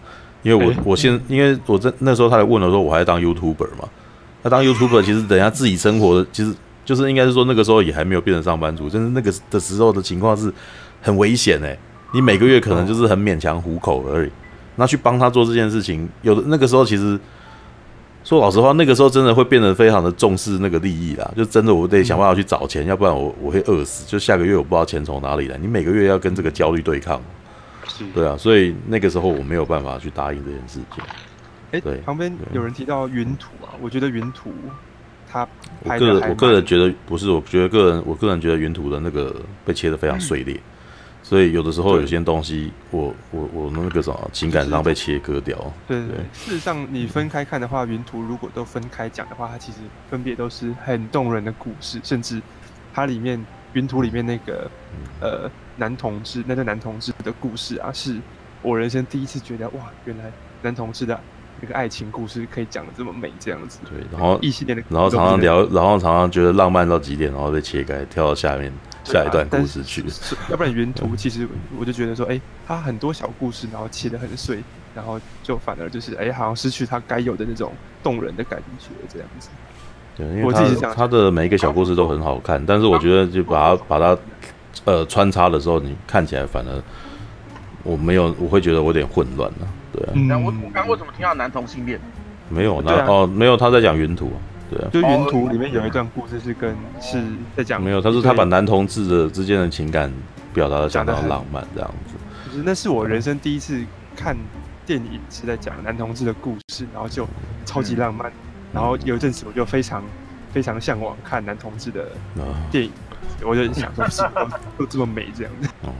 [0.43, 3.89] 因为我、欸、我现因为我在那时候他来问的时候，我还在当 YouTuber 嘛，
[4.43, 6.53] 那当 YouTuber 其实等下自己生活的，其实
[6.85, 10.53] 就是应该是说那个时候也还没有变成上班族，就是那个的时候的情况是
[11.01, 11.79] 很危险哎，
[12.13, 14.31] 你每个月可能就是很勉强糊口而已，
[14.77, 17.19] 那去帮他做这件事情，有的那个时候其实。
[18.25, 24.05] 说老实话，那个时候真的会变得非常的重视那个利益啦，就真的我得想办法去找钱，要不然我我会饿死。
[24.07, 27.23] 就下个月我不知道钱从哪里来，你每个月要跟这个焦虑对抗，
[28.15, 31.03] 对啊，所以那个时候我没有办法去答应这件事情。
[31.73, 34.53] 哎，对，旁边有人提到云图啊，我觉得云图
[35.31, 35.47] 他
[35.85, 40.59] 我个人我个人觉得不是，我觉得个人我个人觉得云图的那个被切的非常碎裂。
[41.29, 45.59] 所以有的时候有些东西我，我我我那个什么情感上被切割掉。
[45.87, 52.41] 对对，对，事实上你分开看的话，云图如果都分开讲的话，它其实分别都是很动人的故事，甚至
[52.95, 54.71] 它里面云图里面那个
[55.21, 58.17] 呃男同志那个男同志的故事啊，是
[58.63, 61.21] 我人生第一次觉得哇，原来男同志的
[61.61, 63.81] 那个爱情故事可以讲的这么美这样子。
[63.85, 68.73] 对，然后异性恋的，然后常常聊，然后常常觉得浪漫到极点，然后被切开跳到下面。
[69.13, 70.05] 下一段故事去，
[70.51, 71.49] 要不然云图其实
[71.79, 74.63] 我就觉得说，哎、欸，它很多小故事，然后切得很碎，
[74.95, 79.49] 然后就反而就是，哎、欸，好像失去它该有的那种动人的感觉这样子。
[80.15, 84.19] 对，因为他他的每一个小故事都很好看，但是我觉得就把它把它
[84.85, 86.83] 呃穿插的时候，你看起来反而
[87.83, 89.69] 我没有，我会觉得我有点混乱了。
[89.93, 91.99] 对啊，嗯、我我刚刚为什么听到男同性恋？
[92.51, 94.33] 没有，那、啊、哦没有，他在讲云图。
[94.71, 97.23] 对啊，就云图里面有一段故事是跟是
[97.57, 100.13] 在讲，没有，他说他把男同志的之间的情感
[100.53, 102.15] 表达的相当浪漫这样子。
[102.51, 103.83] 就是那是我人生第一次
[104.17, 104.37] 看
[104.85, 107.27] 电影是在讲男同志的故事，然后就
[107.65, 108.33] 超级浪漫，嗯、
[108.75, 110.03] 然后有一阵子我就非常
[110.53, 112.07] 非常向往看男同志的
[112.71, 114.23] 电影，啊、我就想说是
[114.77, 115.69] 都这么美这样子。
[115.83, 115.91] 哦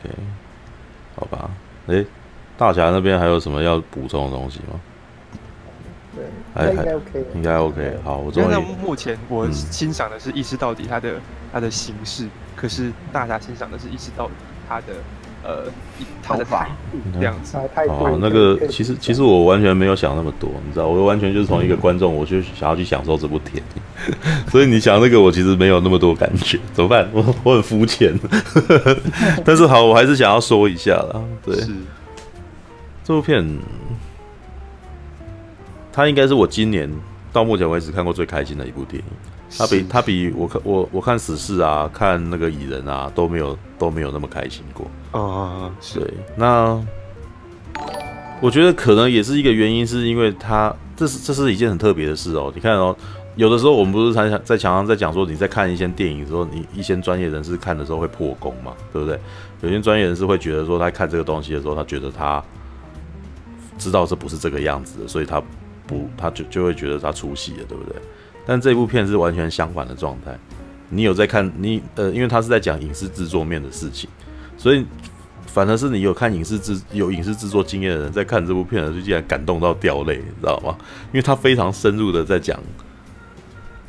[0.00, 0.14] ，OK，
[1.16, 1.50] 好吧，
[1.86, 2.06] 哎、欸，
[2.56, 4.80] 大侠那边还有什么要补充的东西吗？
[6.54, 7.96] 对，应该 OK，应该 OK。
[8.02, 8.54] 好，我终于。
[8.82, 11.14] 目前我欣赏的是意识到底它的
[11.52, 14.32] 它的形式，可是大家欣赏的是意识到底
[14.68, 14.86] 它的
[15.44, 15.70] 呃
[16.22, 16.68] 它的法
[17.14, 17.56] 这样子。
[17.88, 23.82] 哦，那个其实其实我完全没有想那么多，你知道，我完全就是从一个观众，我就想要去享受这部电影。
[24.50, 27.08] 所以你想那个，我其实没有那么多感觉，怎么办？
[27.12, 28.18] 我我很肤浅。
[29.44, 31.22] 但是好，我还是想要说一下啦。
[31.44, 31.54] 对，
[33.04, 33.46] 这部片。
[36.00, 36.90] 它应该是我今年
[37.30, 39.58] 到目前为止看过最开心的一部电影。
[39.58, 44.90] 它比它比我看我我看死侍啊，看那个蚁人啊都没有都没有那么开心过。
[45.12, 46.02] 啊，对。
[46.36, 46.82] 那
[48.40, 52.50] 我觉得可能也是一个原因，是因为它这是这是一件很特别的事哦。
[52.54, 52.96] 你看哦，
[53.36, 59.20] 有的时候我们不是常常在墙上在讲说，你在看一些电影的时候，你一些专业人士看的时候会破功嘛，对不对？
[59.60, 62.42] 有些专业人士会觉得说，他看这个东西的时候，他觉得他
[63.76, 65.42] 知道这不是这个样子的，所以他。
[65.90, 68.00] 不，他就就会觉得他出戏了，对不对？
[68.46, 70.38] 但这部片是完全相反的状态。
[70.88, 74.08] 你有在看你呃，因为他是在讲影视制作面的事情，
[74.56, 74.86] 所以
[75.46, 80.76] 反而是你有看影视制有影视制作经验的人在看这部片的时候，竟然感动到掉泪，你知道吗？
[81.12, 82.58] 因为他非常深入的在讲，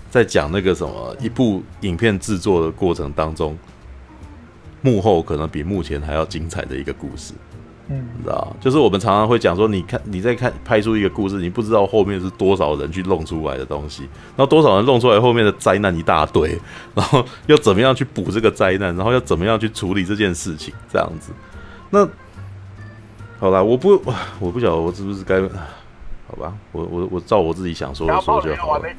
[0.10, 3.58] 在讲那个什么一部影片制作的过程当中，
[4.82, 7.34] 幕后可能比幕前还要精彩的一个故事。
[7.92, 14.04] 嗯，你知道，就是我们常常会讲说，你看你在看拍出一个故事，你不知道后面是多少人去弄出来的东西，
[14.38, 16.58] 然后多少人弄出来后面的灾难一大堆，
[16.96, 21.34] 然后要怎么样去补这个灾难，然后要怎么样去处理这件事情，这样子。
[21.90, 22.08] 那
[23.40, 24.02] 好啦，我不，
[24.40, 25.42] 我不晓得我是不是该，
[26.30, 28.90] 好吧，我我我照我自己想说的说就好了，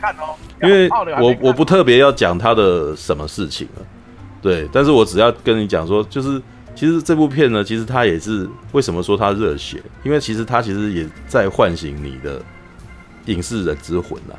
[0.62, 0.86] 因为
[1.18, 3.82] 我我不特别要讲他的什么事情了，
[4.42, 6.42] 对，但是我只要跟你讲说，就是。
[6.74, 9.80] 其实这部片呢，其实它也是为什么说它热血？
[10.02, 12.42] 因为其实它其实也在唤醒你的
[13.26, 14.34] 影视人之魂呐，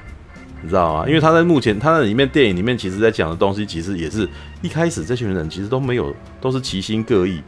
[0.61, 1.07] 你知道吗？
[1.07, 4.27] 因为他在目前他在里面电影里面，其实在讲的东西，其实也是
[4.61, 7.41] 一开始这群人其实都没有，都是其心各异，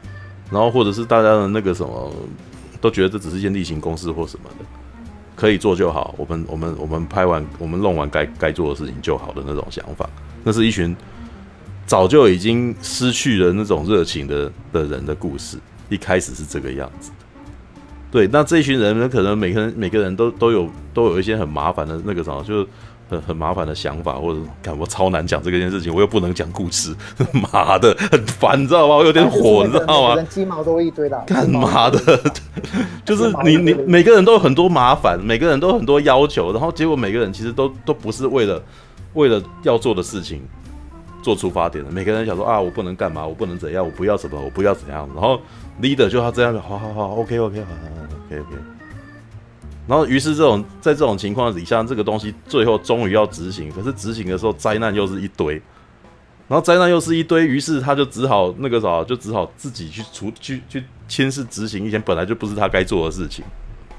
[0.51, 2.13] 然后或者是大家的那个什么，
[2.79, 4.65] 都觉得这只是一件例行公事或什么的，
[5.35, 10.09] 可以做就好，我们我们我们拍完我们弄完该该做的事情就好的那种想法，
[10.43, 10.95] 那是一群。
[11.85, 15.57] 早就已经失去了那种热情的的人的故事，
[15.89, 17.11] 一开始是这个样子。
[18.11, 22.67] 对，那这一群人呢，可能每个人每个人都都有都有一些很麻烦的那个什么，就是
[23.09, 26.95] 很很麻烦的想法，或者看我超难讲这个件事情，我又不能讲故事，
[27.51, 28.95] 妈的，很烦，你知道吗？
[28.95, 30.21] 我有点火，你知道吗？
[30.29, 31.99] 鸡毛都一堆的，干嘛的？
[33.03, 38.63] 就是你你每个人都有很多麻烦，每个人都有很多要求，然后结果每个人其实都都不是为了
[39.13, 40.41] 为了要做的事情。
[41.25, 45.09] 做出发点的，每个人想说啊，我不能干嘛，我不能怎样，我不要什么，我不要怎样。
[45.15, 45.41] 然后
[45.81, 48.55] leader 就要这样，好好好，OK OK，好好好，OK OK。
[49.87, 55.55] 然后于是这种在这种情况底下，这个东西最后终于要执行，可是执行的时候灾难又是一堆，
[56.47, 63.43] 然后灾难又是一堆，于是他就只好那个啥，就只好自己去出去去亲自执行一些本来就不是他该做的事情。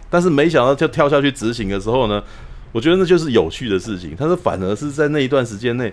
[0.09, 2.23] 但是没想到就跳下去执行的时候呢，
[2.71, 5.93] 我觉得那就是有趣的事情，他是反而是在那一段时间内。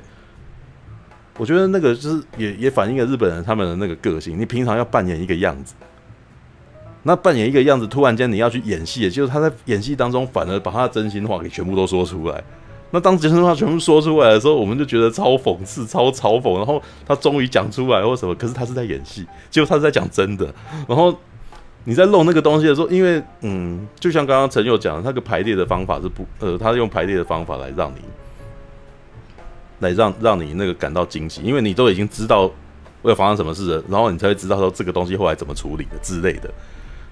[1.38, 4.40] 我觉得那个就是也也反映了日本人他们的那个个性。
[4.40, 5.74] 你平常要扮演一个样子，
[7.02, 12.44] 那扮演一个样子，突然间你要去演戏，也就是他在演戏当中反而把他的真心话给全部都说出来。
[12.92, 16.56] 那当真心话全部说出来的时候，我们就觉得超讽刺、超嘲讽。
[16.58, 20.54] 然后他终于讲出来或什么，可是他是在演戏，结果他是在讲真的。
[20.88, 21.18] 然后
[21.86, 28.02] 你在弄那个东西的时候，因为嗯，就像刚刚陈佑讲的，那个排列的方法是不呃，他用排列的方法来让你。
[29.84, 32.50] 来让让你那个感到惊喜，因为你都已经知道
[33.04, 36.50] 会发生什么事了，然后你才会知道说这个东西后来怎么处理的之类的。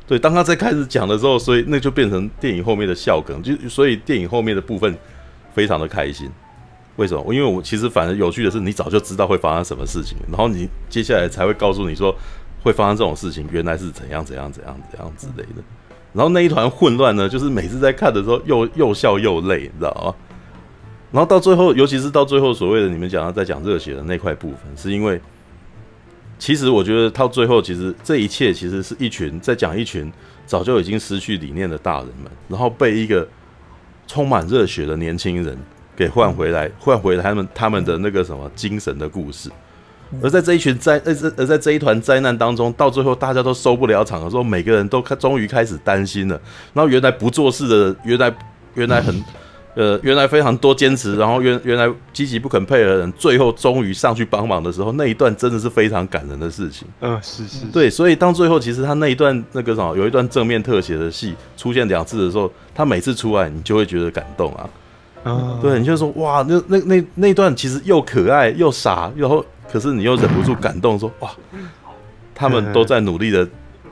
[0.08, 4.98] 对，当他在开始讲的时候，所以那就变成电影后面的笑梗，就所以电影后面的部分
[5.54, 6.30] 非常的开心。
[6.98, 7.34] 为什么？
[7.34, 12.14] 因为我其实反而有趣的是，你早就知道会发生什么事情，然后你接下来才会告诉你说
[12.62, 15.64] 会发生这种事情，原来是怎样怎样怎样怎样之类的。
[16.14, 20.14] 然后那一团混乱呢，就是每次在看的时候又又笑又泪，你知道吗？
[21.12, 25.20] 然后到最后，尤其是到最后，所谓的你们讲的在讲热血的那块部分，是因为
[26.40, 30.10] 其实我觉得到最后，其实这一切其实是一群在讲一群
[30.46, 33.28] 早就已经失去理念的大人们，然后被一个
[34.08, 35.58] 充满热血的年轻人
[35.98, 39.50] 给换回来，换回来他们他们的那个什么精神的故事。
[40.22, 46.42] 而在这一群灾，而而在这一团灾难当中，到最后大家都收不了场的时候，每个人都开终于开始担心了。
[46.74, 48.34] 然后原来不做事的，原来
[48.76, 49.22] 原来很。
[49.74, 56.86] 呃，原来非常多坚持，然后原原来积极不肯配合的人，最后终于上去帮忙的时候，那一段真的是非常感人的事情。
[57.00, 64.70] 嗯，是是，对，所以当最后其实他那一段那个什么，有一段正面特写的戏出现两次的时候，他每次出来你就会觉得感动啊。
[65.24, 71.32] 嗯，对，你就说哇，那那那那段其实又可爱又傻，然后可是你又忍不住感动，说哇，
[72.36, 73.48] 他们都在努力的。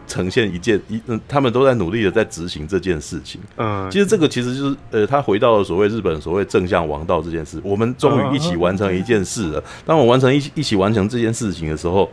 [0.09, 3.39] 呈现一件一嗯，他们都在努力的在执行这件事情。
[3.55, 7.61] 嗯，其实这个其实就是呃，他回到了所谓日本所谓正向王道这件事。
[7.63, 9.63] 我们终于一起完成一件事了。
[9.85, 12.09] 当我完成一一起完成这件事情的时候，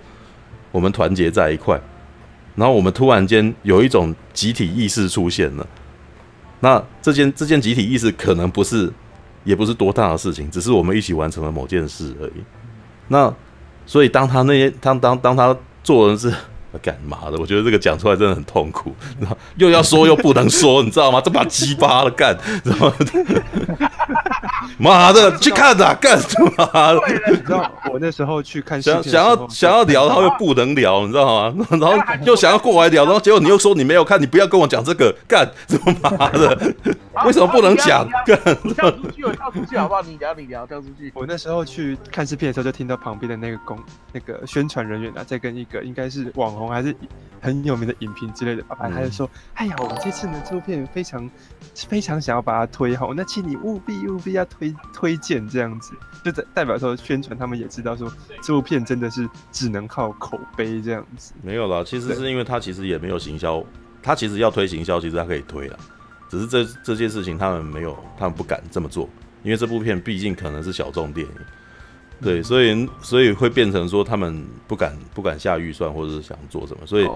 [0.70, 1.80] 我们团结在一块，
[2.54, 5.66] 然后我们突然间有一种集体意识出现了。
[6.60, 8.92] 那这件这件集体意识可能不是，
[9.44, 12.44] 也不是多大的事情，只是我们一起完成了某件事而已。
[13.08, 13.34] 那
[13.86, 16.30] 所以当他那些当当当他做的是。
[16.78, 17.38] 干嘛的？
[17.38, 21.20] 我觉得这个讲出来真的很痛苦，然后又要说又不能说， 你知道吗？
[21.24, 22.92] 这把鸡巴了，干，然后
[24.78, 26.50] 妈的去看呐，干什么？
[27.30, 31.66] 你知道我那时候去看，想想要想要聊，然后又不能聊，你知道吗？
[31.80, 36.74] 然后又想要过来聊，然后结果你又说你没有看，你不要跟我讲这个，干什么妈的？
[37.24, 38.06] 为什么不能讲？
[38.26, 40.02] 干，我跳出去，我跳出去好不好？
[40.02, 41.10] 你聊，你聊，跳出去。
[41.14, 43.78] 我那时候去看视频的时候，就听到旁边的那个公
[44.12, 46.65] 那个宣传人员啊，在跟一个应该是网红。
[46.68, 46.94] 还是
[47.40, 51.30] 很有名的影评之类的，爸爸他就说：“哎呀，我们这次呢，这部片非常
[51.74, 55.92] 非常想要把它推好，那请你务必务必要推推荐这样子，
[56.24, 58.12] 就代代表说宣传，他们也知道说
[58.42, 61.34] 这部片真的是只能靠口碑这样子。
[61.42, 63.62] 没有啦，其实是因为他其实也没有行销，
[64.02, 65.78] 他其实要推行销，其实他可以推了，
[66.28, 69.08] 只是这这件事情他们没有，他们不敢这么做，
[69.42, 71.32] 因为这部片毕竟可能是小众电影。”
[72.22, 77.06] 对，所以所以会变成说他们不敢不敢下预算，或者是想做什么，所以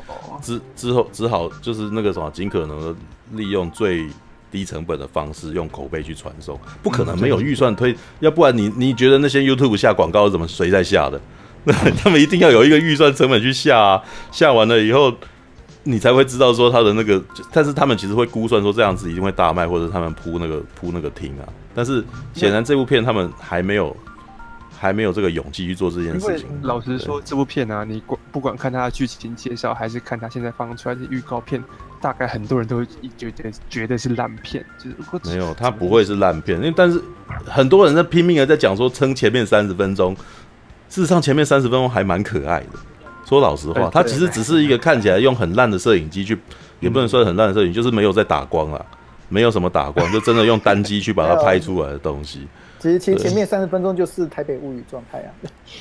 [0.42, 2.94] 之之后只好就是那个什么，尽可能的
[3.32, 4.07] 利用最
[4.51, 6.61] 低成本的方式，用口碑去传送。
[6.82, 11.18] 不可能没有预算推，要不然你你觉得那些 YouTube 下广告怎么谁在下的？
[11.64, 15.11] 那他们一定要有一个预算成本去下啊，下完了以后
[15.84, 21.48] 你才会知道说他的那个，但是他们其实会估算说这样子一定会大卖，或者他们铺那个铺那个厅啊。
[21.74, 23.96] 但是显然这部片他们还没有。
[24.81, 26.49] 还没有这个勇气去做这件事情。
[26.62, 31.62] 老实说，这部片啊，你管不管看它的剧情介绍，还是看它现在放出来的预告片，
[32.01, 32.87] 大概很多人都会
[33.18, 34.64] 觉得觉得是烂片。
[34.78, 36.99] 就是没有，它不会是烂片，因为但是
[37.45, 40.16] 很多人在拼命的在讲说撑前面三十分钟，
[40.89, 42.78] 事实上前面三十分钟还蛮可爱的。
[43.26, 46.39] 说老实话，它其实只是一个看起来用很烂的摄影机去，
[46.81, 48.83] 也不能说很烂的摄影，就是没有在打光啊，
[49.28, 52.49] 没有什么打光，就真的用单机去把它 拍出来的东西。
[52.81, 55.28] 其实，其实前面三十分钟就是《台北物语》状态啊。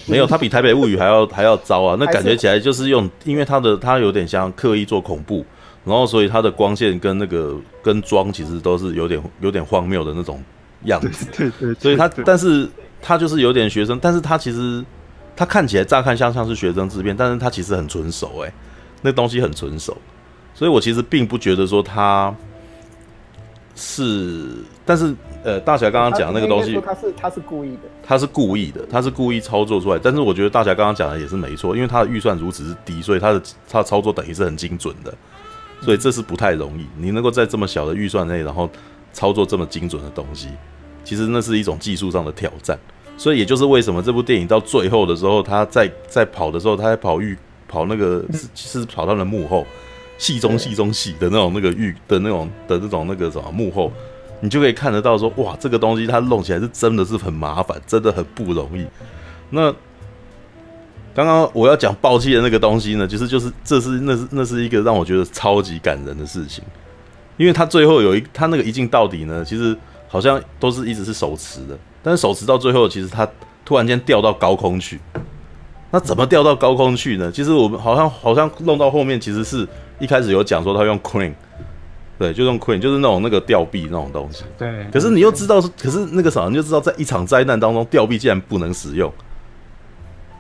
[0.06, 1.95] 没有，它比《台北物语》还要 还要糟啊！
[1.97, 5.45] 那感觉起来就是用，因为它的它有点像刻意做恐怖，
[5.86, 10.43] 然后所以它的光线跟那个跟妆其实都是有点有点荒谬的那种
[10.84, 11.26] 样子。
[11.32, 11.74] 对对。
[11.76, 12.68] 所以它，但是
[13.02, 14.84] 它就是有点学生，但是它其实
[15.38, 18.54] 它看起来乍看像像是学生制片，但是它其实很纯熟哎，
[19.02, 19.95] 那东西很纯熟，
[20.54, 22.36] 所以我其实并不觉得说它
[23.80, 24.48] 是，
[24.86, 25.16] 但是。
[25.42, 29.98] 呃，大侠刚刚讲的那个东西，他是他是故意的，他是故意的，他是故意操作出来。
[29.98, 35.14] 但是我觉得大侠刚刚讲的也是没错，因为他的预算如此之低，所以他的他的操作等于是很精准的，
[35.80, 36.86] 所以这是不太容易。
[36.98, 38.70] 你能够在这么小的预算内，然后
[39.14, 40.50] 操作这么精准的东西，
[41.06, 42.78] 其实那是一种技术上的挑战。
[43.16, 48.50] 所以也就是为什么这部电影到最后的时候，他在在跑的时候，他在跑预跑那个是
[48.82, 49.66] 是跑到了幕后
[50.20, 53.91] 戏中戏中戏的那种那个预的那种的那种那个什么幕后。
[54.41, 58.86] 你就可以看得到说，哇，这个东西它弄起来是真的是很麻烦，真的很不容易。
[59.49, 59.70] 那
[61.13, 66.63] 刚刚我要讲爆气的那个东西呢，其实就是这是那是那是一个让我觉得超级感人的事情，
[67.36, 69.76] 因为他最后有一他那个一镜到底呢，其实
[70.07, 73.28] 好像都是一直是手持的，但是手持到最后，其实他
[73.65, 75.01] 突然间掉到高空去。
[75.92, 77.32] 那怎么掉到高空去呢？
[77.32, 79.68] 其实我们好像好像弄到后面，其实是
[80.00, 81.34] 一开始有讲说他用 crane。
[82.18, 84.44] 对，就用 crane，就是那种那个吊臂那种东西。
[84.58, 84.86] 对。
[84.92, 89.12] 可是你又知道，可是那个啥，你就知道，在一场灾难当中，吊臂竟然不能使用。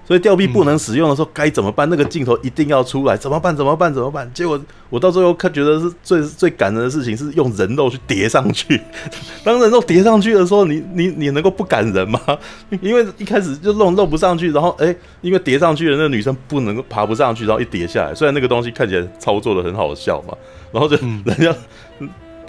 [0.09, 1.87] 所以吊臂不能使用的时候该怎么办？
[1.87, 3.55] 那个镜头一定要出来，怎么办？
[3.55, 3.93] 怎么办？
[3.93, 4.27] 怎么办？
[4.33, 8.81] 结果我到最后看，觉得是最最感人的事情是用人肉去叠上去。
[9.45, 12.19] 当人肉叠上去的时候，你你你能够不感人吗？
[12.81, 20.33] 因为一开始就弄弄不上去，然后哎，因为叠上去的那个女生不能够爬不上去，然后一叠下来，虽然那个东西看起来操作的很好笑嘛。
[20.71, 21.55] 然后就人家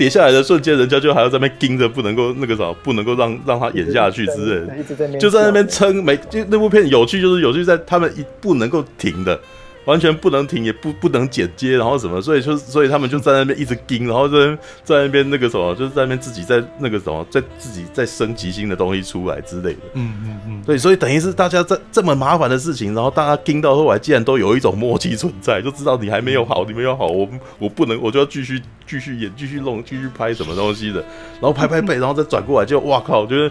[0.00, 6.02] 跌下来的瞬间，人家就还要在那边盯着，不能够那个啥，不能够让让他演下去之类的，就在那边撑。
[6.02, 9.38] 没就那部片有趣，就是有趣在他们一不能够停的。
[9.86, 19.80] 完全不能停，也不不能剪接，然后什么，所以就所以他们就在那边一直盯，然后在在那边那个什么，就是在那边自己在那个什么，在自己在升级新的东西出来之类的。
[19.94, 20.62] 嗯嗯嗯。
[20.66, 27.28] 对，所以等于是大家在这么麻烦的事情，然后大家盯到后来，竟然都有一种默契存在，就知道你还没有好，你没有好，我
[27.58, 31.00] 我不能，我就要继续继续演，继续弄，继续拍什么东西的，
[31.40, 33.50] 然后拍拍背，然后再转过来就，就哇靠，就是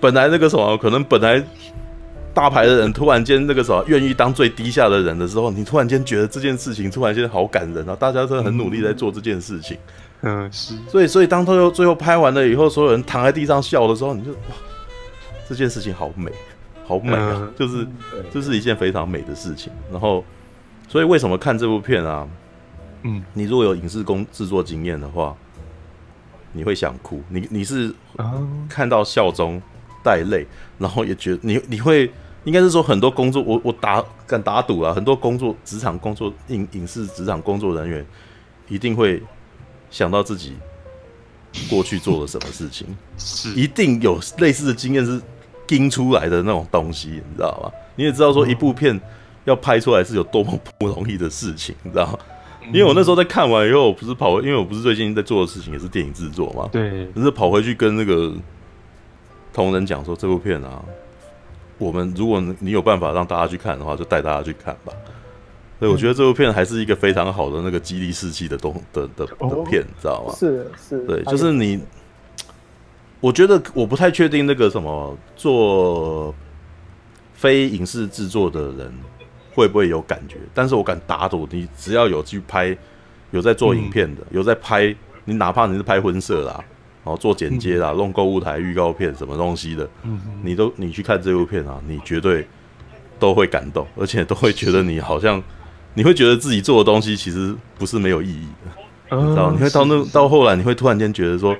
[0.00, 1.44] 本来那个什么，可能本来。
[2.36, 7.96] 大牌的人突然间那个时候愿意当最低下的人的时候，你突然间觉得这件事情突然间好感人啊！
[7.98, 9.78] 大家真的很努力在做这件事情，
[10.20, 10.74] 嗯，是。
[10.86, 14.54] 所以，所以当最后最后拍完了以后，所有人躺在地上笑的时候，你就哇，
[15.48, 16.30] 这件事情好美，
[16.86, 17.38] 好美啊！
[17.40, 17.86] 嗯、就是
[18.30, 19.72] 这是一件非常美的事情。
[19.90, 20.22] 然后，
[20.88, 22.28] 所以为什么看这部片啊？
[23.04, 25.34] 嗯，你如果有影视工制作经验的话，
[26.52, 27.22] 你会想哭。
[27.30, 27.94] 你你是
[28.68, 29.58] 看到笑中
[30.04, 32.10] 带泪，然后也觉得你你会。
[32.46, 38.06] 应该是说很多工作，我我打敢打赌啊，很多工作职场工作影影视职场工作人员
[38.68, 39.20] 一定会
[39.90, 40.54] 想到自己
[41.68, 42.86] 过去做了什么事情，
[43.18, 45.20] 是一定有类似的经验是
[45.66, 47.70] 盯出来的那种东西，你知道吗？
[47.96, 48.98] 你也知道说一部片
[49.44, 52.18] 要拍出来是有多么不容易的事情，你知道吗？
[52.68, 58.32] 因为我那时候在看完以后，我不是跑，因为我不是最近在做的事情也是电影制作嘛，对，就是跑回去跟那个
[59.52, 60.80] 同仁讲说这部片啊。
[61.78, 64.92] 我们如果你有办法让大家去看的话，就带大家去看吧。
[65.78, 70.34] 所以我觉得这部片还是一个非常好的那个激励士气的东的的的片，知道吗？
[70.34, 71.80] 是是，对，就是你。
[73.18, 76.32] 我觉得我不太确定那个什么做
[77.32, 78.92] 非影视制作的人
[79.54, 82.76] 会不会有感觉，但是我敢打赌，你只要有去拍，
[83.30, 86.52] 有在做影片的，有在拍，你哪怕你是拍婚摄啦。
[86.52, 86.64] 然
[87.06, 89.88] 后做剪接啦，弄购物台预告片什么东西的，
[90.42, 92.46] 你都你去看这部片啊，你绝对
[93.18, 95.42] 都会感动，而且都会觉得你好像
[95.94, 99.50] 你会觉得自己做的东西其实不是没有意义的，你知道？
[99.50, 101.56] 你会到那到后来，你会突然间觉得说，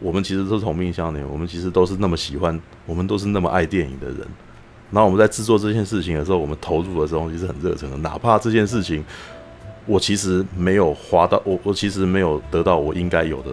[0.00, 4.18] 我们其实都是同命相连，我们其实都是那么喜欢，我们都是那么爱电影的人。
[4.90, 9.04] 然后我们在制作这件事情的时候，我们投入的东西是很热忱的，哪怕这件事情
[9.86, 13.50] 我其实没有花到，我我其实没有得到我应该有的。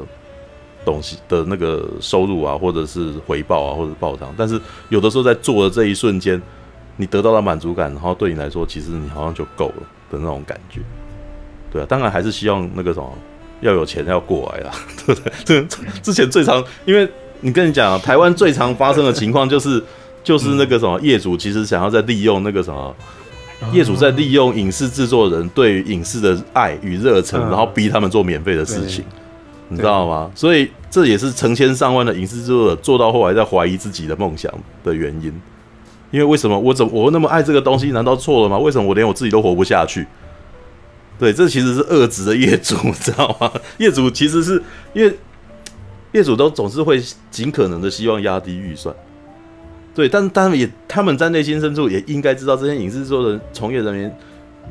[0.85, 4.59] 东西的那个收入啊，或者是回报啊，或者报偿，但是
[4.89, 6.41] 有的时候在做的这一瞬间，
[6.97, 10.81] 你得到了满足感，然后对你来说，其实你好像就够了的那种感觉。
[11.71, 13.11] 对啊，当然还是希望那个什么
[13.61, 14.71] 要有钱要过来啦，
[15.05, 15.33] 对不对？
[15.45, 15.61] 这
[16.01, 17.07] 之前最常，因为
[17.41, 19.83] 你跟你讲啊，台湾最常发生的情况就是，
[20.23, 22.95] 就是那个什么业主其实想要在利用那个什么
[23.71, 29.03] 业主在利用影视制作人对于影视的爱与热忱，然后逼他们做免费的事情。
[29.69, 30.31] 你知道吗？
[30.35, 34.51] 所以这也是成千上万的影视制作者做到后来在怀疑自己的梦想
[34.83, 35.31] 的原因。
[36.11, 37.91] 因为为什么我怎么我那么爱这个东西？
[37.91, 38.57] 难道错了吗？
[38.57, 40.07] 为什么我连我自己都活不下去？
[41.19, 43.51] 对，这其实是恶质的业主，你知道吗？
[43.77, 44.61] 业主其实是
[44.93, 45.15] 因为
[46.13, 46.99] 业主都总是会
[47.29, 48.95] 尽可能的希望压低预算。
[49.93, 54.17] 对，但是他们也他们在内心深处也应该知道，这些影视制作的从业人员，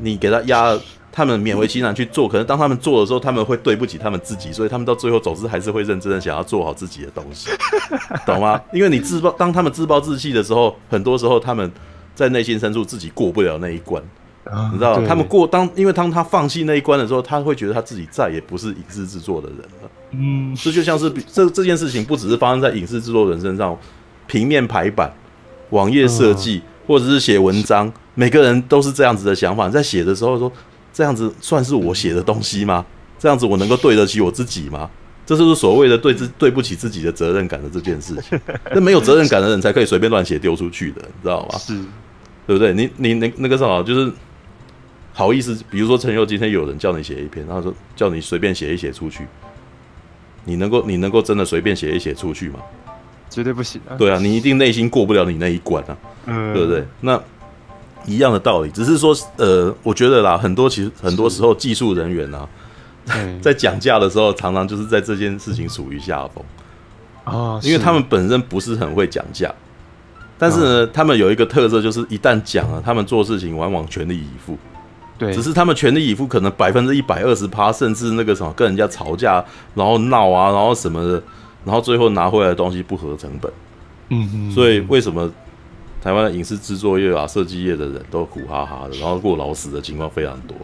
[0.00, 0.76] 你给他压。
[1.18, 7.50] 他们勉为其难去做，可能当他们做的时候，他们会对不起他们自己，所以他们到最后总是还是会认真的想要做好自己的东西，
[8.24, 8.60] 懂吗？
[8.72, 11.68] 因为你自暴，当他们自暴自弃的时候，很多时候他们
[12.14, 14.00] 在内心深处自己过不了那一关，
[14.72, 15.04] 你知道？
[15.04, 19.90] 他们过当，因为当他放弃那一关的时候，他会觉得他自己再也不是影视制作的人了。
[20.12, 23.76] 嗯，这就像是这这件事情不只是发生在影视制作人身上，
[24.28, 25.12] 平面排版、
[25.70, 30.52] 网页设计或者是写文章，每个人都是这样子的想法，在写的时候说。
[30.98, 32.84] 这样子算是我写的东西吗？
[33.20, 34.90] 这样子我能够对得起我自己吗？
[35.24, 38.36] 这就是所谓的对自对不起自己的责任感的这件事情。
[38.72, 41.56] 那没有责任感的人才可以随便乱写丢出去的，你知道吗？
[41.56, 41.72] 是，
[42.48, 42.74] 对不对？
[42.74, 44.10] 你你那那个什么，就是
[45.12, 49.24] 好意思，比如说陈佑今天有人叫你写一篇，然后说叫你随便写一写出去，
[50.46, 52.58] 你能够你能够真的随便写一写出去吗？
[53.30, 53.94] 绝对不行啊！
[53.96, 55.96] 对啊，你一定内心过不了你那一关啊，
[56.26, 56.84] 嗯，对不对？
[57.02, 57.22] 那。
[58.08, 62.48] 一样的道理，只是说，呃，我觉得啦，很多其实很多时候技术人员啊，
[63.42, 66.42] 在讲价的时候，常常就是在这件事情处于下风。
[67.24, 69.54] 啊，因为他们本身不是很会讲价，
[70.38, 74.56] 但是呢，他们有一个特色，就是一旦讲了，他们做事情往往全力以赴，
[75.18, 79.44] 对，只是他们全力以赴，可能百分之一百二十趴，甚至那个什么跟人家吵架，
[79.74, 81.22] 然后闹啊，然后什么的，
[81.66, 83.52] 然后最后拿回来的东西不合成本，
[84.08, 85.30] 嗯嗯，所以为什么？
[86.00, 90.56] 台湾的影视制作业啊，设计业的人都苦哈哈的，然后过劳死的情况非常多，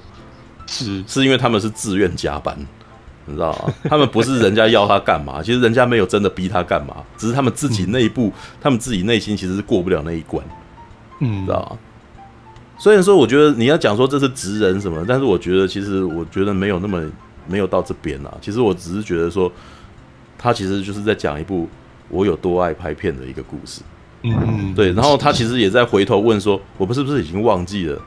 [0.66, 2.57] 是是因为他们是自愿加班，
[3.26, 3.74] 你知道吗？
[3.85, 10.45] 他们不是人家要他干嘛， 其实人家没有真的逼他干嘛，只是他们自己内部，嗯、他们自己内心其实是过不了那一关，
[11.20, 11.78] 嗯，知道吗？
[12.76, 17.03] 虽然说，我觉得你要讲说这是职人什么，但是我觉得其实我觉得没有那么
[17.47, 18.37] 没有到这边啊。
[18.41, 19.51] 其实我只是觉得说，
[20.37, 21.68] 他其实就是在讲一部
[22.09, 23.80] 我有多爱拍片的一个故事，
[24.25, 24.93] 嗯，对。
[24.95, 28.01] 然后他其实也在回头问说，我们是不是已经忘记了？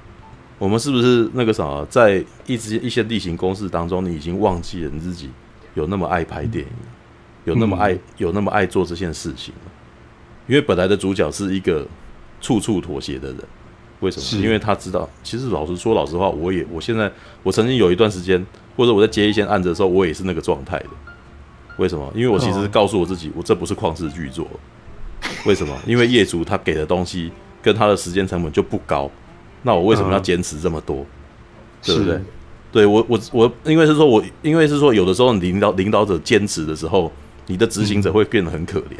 [0.59, 5.29] 我们是不是那个啥，在一直一些例行公事当中，你已经忘记了你自己
[5.75, 6.71] 有那么爱拍电影，
[7.45, 9.53] 有那么爱有那么爱做这件事情？
[10.47, 11.85] 因为本来的主角是一个
[12.41, 13.37] 处处妥协的人，
[13.99, 14.43] 为什么？
[14.43, 17.11] 因为他知道，其实老实说，老实话，我也我现在
[17.43, 18.43] 我曾经有一段时间，
[18.75, 20.89] 或者我在接一些案子的时候，我也是那个状态的。
[21.77, 22.11] 为什么？
[22.15, 24.47] 因为我其实告诉我自己，我这不是旷世巨作。
[25.45, 25.77] 为什么？
[25.85, 29.09] 因为业主他给的东西跟他的时间成本就不高。
[29.63, 30.97] 那我为什么要坚持这么多？
[30.97, 31.05] 嗯、
[31.83, 32.21] 对不对？
[32.69, 37.11] 对我我我，因为是说我因为是说，有的时候领导领导者坚持的时候，
[37.47, 38.97] 你的执行者会变得很可怜。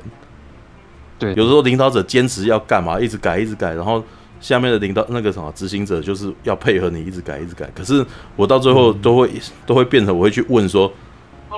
[1.20, 4.04] 对，有的时候领导者坚持要干嘛，一直改一直改，然后
[4.40, 7.70] 下面的领导那个什么执行者就是要配合你一直改一直改。
[7.76, 8.04] 可是
[8.36, 10.92] 我到最后都会、嗯、都会变成我会去问说，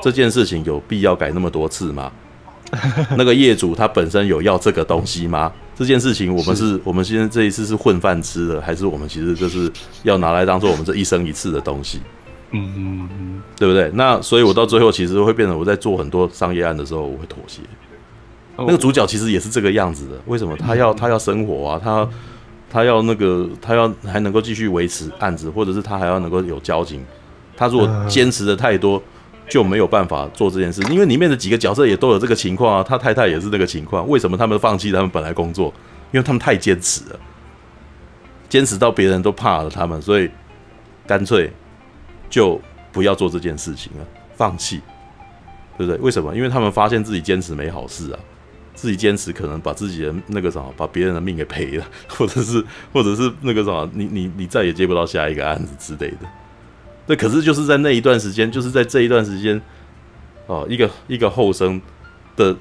[0.01, 2.11] 这件事情有必要改那么多次吗？
[3.17, 5.51] 那个业主他本身有要这个东西吗？
[5.75, 9.71] 这件事情我们是，是我们现在这一次是混饭吃的，还是我们其实就是
[10.03, 12.01] 要拿来当做我们这一生一次的东西？
[12.51, 13.89] 嗯嗯嗯，对不对？
[13.93, 17.61] 那所以，我到最后其实会变成我在做很多商业案的时候，我会妥协。
[18.57, 20.57] 那个主角其实也是这个样子的，为什么？
[20.57, 22.09] 他要他要生活啊，他
[22.69, 27.05] 他要那个他要还能够继续维持案子，或者是他还要能够有交情。
[27.55, 29.01] 他如果坚持的太多。
[29.49, 32.83] 就没有办法做这件事，因为里面的几个角色也都有这个情况啊。
[32.83, 35.73] 他太太也是这个情况，为什么他们放弃他们本来工作？
[36.11, 37.19] 因为他们太坚持了，
[38.47, 40.29] 坚持到别人都怕了他们，所以
[41.05, 41.51] 干脆
[42.29, 42.59] 就
[42.91, 44.81] 不要做这件事情了，放弃，
[45.77, 46.01] 对不对？
[46.01, 46.35] 为什么？
[46.35, 48.19] 因为他们发现自己坚持没好事啊，
[48.73, 56.27] 自己坚持可能把自己的那个什么，把别人的命给赔了，或者是或者是那个什么，你你你再也接不到下一个案子之类的。
[57.09, 59.59] 对，可是就是在那一段时间，就是在这一段时间，
[60.45, 61.81] 哦，一个一个后生
[62.35, 62.55] 的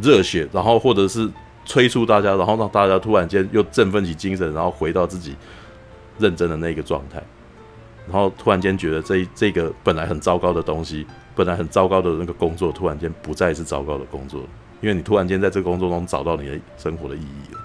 [0.00, 1.28] 热血，然后或者是
[1.64, 5.34] 催促大家，然后让大家突然间又振奋起精神，然后回到自己
[6.16, 7.20] 认真的那个状态，
[8.06, 14.42] 然后突然间觉得这这个本来很糟糕的东西，本来很糟糕的那个工作，突然间不再是糟糕的工作，
[14.80, 17.60] 因为你突然间在这个工作中找到你的生活的意义了，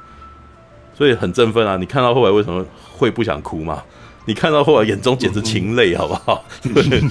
[0.96, 1.78] 所以很振奋啊！
[1.78, 2.66] 你看到后来为什么
[2.98, 3.84] 会不想哭吗？
[4.26, 6.44] 你看到后来眼中简直噙泪，好不好？
[6.62, 7.02] 对，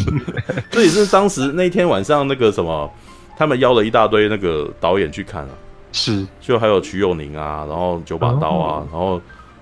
[0.71, 2.91] 这也是当时那天晚上那个什么，
[3.37, 5.51] 他们邀了一大堆那个导演去看啊，
[5.93, 9.21] 是，就还有瞿友宁啊，然后九把刀啊，然后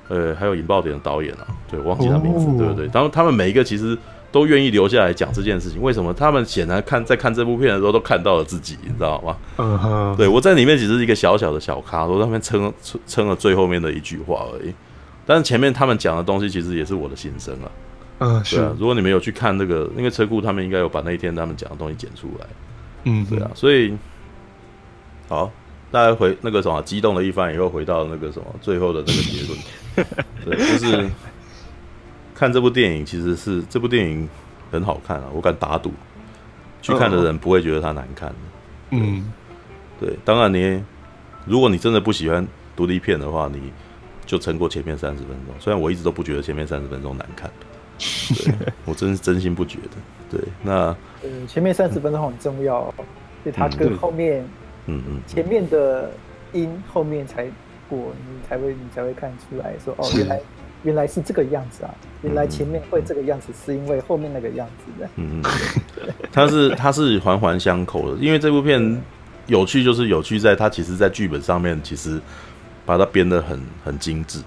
[0.09, 2.89] 呃还有引爆点的导演啊，对，忘记他名字，对不对？
[2.93, 3.99] 然后他们每一个其实
[4.31, 6.15] 都愿意留下来讲这件事情，为什么？
[6.15, 9.37] 他们显然看在看这部片的时候都看到了自己，你知道吗？
[9.57, 14.73] 嗯哼，对我在里面只是一个小小的小咖，我在那边撑撑撑了最后面的一句话而已。
[15.31, 17.71] 但是前面他们讲的东西其实也是我的心声啊，
[18.19, 18.75] 嗯，是啊。
[18.77, 22.47] 如果你们有去看那个，因为车库他们应该有把那一天他们讲的东西剪出来，
[23.05, 23.49] 嗯，对啊。
[23.55, 23.97] 所以，
[25.29, 25.49] 好，
[25.93, 29.57] 大家回那个什么，激动了一番以后，回到那个什么最后的那个结论，
[30.45, 31.09] 对，就是
[32.35, 34.29] 看这部电影，其实是这部电影
[34.73, 35.93] 很好看啊，我敢打赌，
[36.83, 38.35] 去看的人不会觉得它难看。
[38.91, 39.33] 嗯，
[40.01, 40.19] 对。
[40.25, 40.83] 当然你，
[41.47, 43.73] 如果你真的不喜欢独立片的话，你。
[44.31, 47.51] 就撑过前面三十分钟，虽然我一直都不觉得前面三十分钟难看，
[47.99, 48.55] 对，
[48.87, 50.39] 我真是真心不觉得。
[50.39, 52.95] 对，那呃，前面三十分钟很重要，哦，
[53.45, 54.45] 就他跟后面，
[54.87, 56.13] 嗯嗯，前面的
[56.53, 57.45] 音后面才
[57.89, 60.41] 过，你才会你才会看出来说，哦，原来
[60.85, 61.93] 原来是这个样子啊，
[62.23, 65.11] 原来前面会这个样子，是因为后面那个样子的。
[65.17, 69.03] 嗯 嗯，它是它是环环相扣的，因为这部片
[69.49, 72.21] 有趣就是有趣在它其实，在剧本上面其实。
[72.91, 74.41] 把它编得很很精致，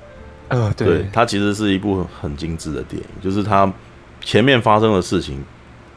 [0.50, 3.72] 呃，对，对，它其实是一部很精致的电影，就是它
[4.20, 5.42] 前面发生的事情，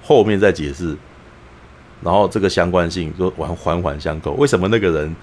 [0.01, 0.97] 后面再解释，
[2.01, 4.31] 然后这个相关性就环环环相扣。
[4.35, 5.17] 为什么那个人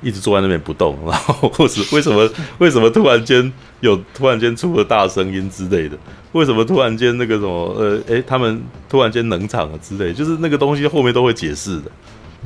[0.00, 0.96] 一直坐在那边不动？
[1.04, 2.26] 然后或是为什么
[2.56, 5.98] 为什么突然间有突然间出了大声音之类的？
[6.32, 11.90] 为什么突然间那个什么呃，诶，他们突然间冷场了之类，就是那个东西后面都会解释的。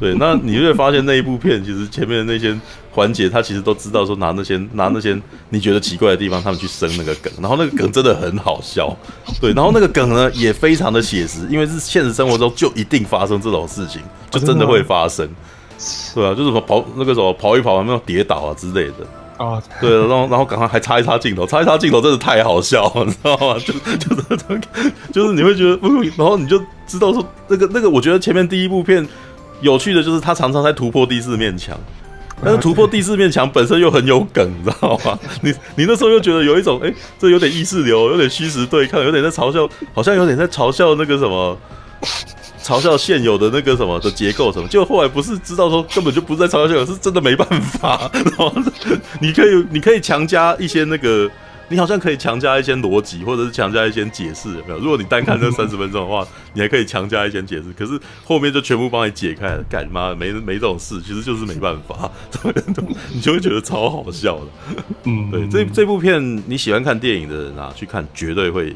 [0.00, 2.58] 对，那你就会发现那一部片其实前面的那些
[2.90, 5.14] 环节，他其实都知道说拿那些拿那些
[5.50, 8.96] 你觉得奇怪的地方，他们去生那个梗，然后那个梗真的很好笑。
[9.40, 14.00] 对，然后那个梗呢也非常的写实，因为是现实生活中就一定发生这种事情，
[14.30, 15.28] 就真的会发生。
[16.14, 19.06] 对啊，就是跑那个什么跑一跑，有没有跌倒啊之类的。
[19.36, 23.56] 啊，对，然后然后赶快还插一插镜头，插一插镜头真的太好笑了，你知道吗？
[23.58, 24.60] 就就是
[25.12, 25.78] 就是你会觉得，
[26.18, 29.06] 然后你就知道说那个那个，我觉得前面第一部片
[29.60, 31.78] 有趣的就是他常常在突破第四面墙，
[32.44, 35.18] 但是突破第四面墙本身又很有梗，你知道吗？
[35.42, 41.58] 你你那时候又觉得有一种，哎，这有点意识流，有点虚实对抗，有点在嘲笑，好像有点在嘲笑那个什么。
[42.62, 48.08] 嘲笑现有的那个什么的结构什么，就后来不是知道说根本就不是在嘲笑现有，是真的没办法。
[48.12, 48.52] 然后
[49.18, 51.28] 你可以你可以强加一些那个，
[51.70, 54.78] 你好像可以强加一些逻辑，或者是强加一些解释，有没有？
[54.80, 57.72] 如果你单看这 三十分钟的话，你还可以强加一些解释。
[57.78, 62.10] 可是后面就全部帮你解开了，干妈没没这种事，其实就是没办法，
[63.14, 64.46] 你就会觉得超好笑的。
[65.04, 68.74] 嗯，对，这这部片你喜欢看电影的人啊，去看绝对会，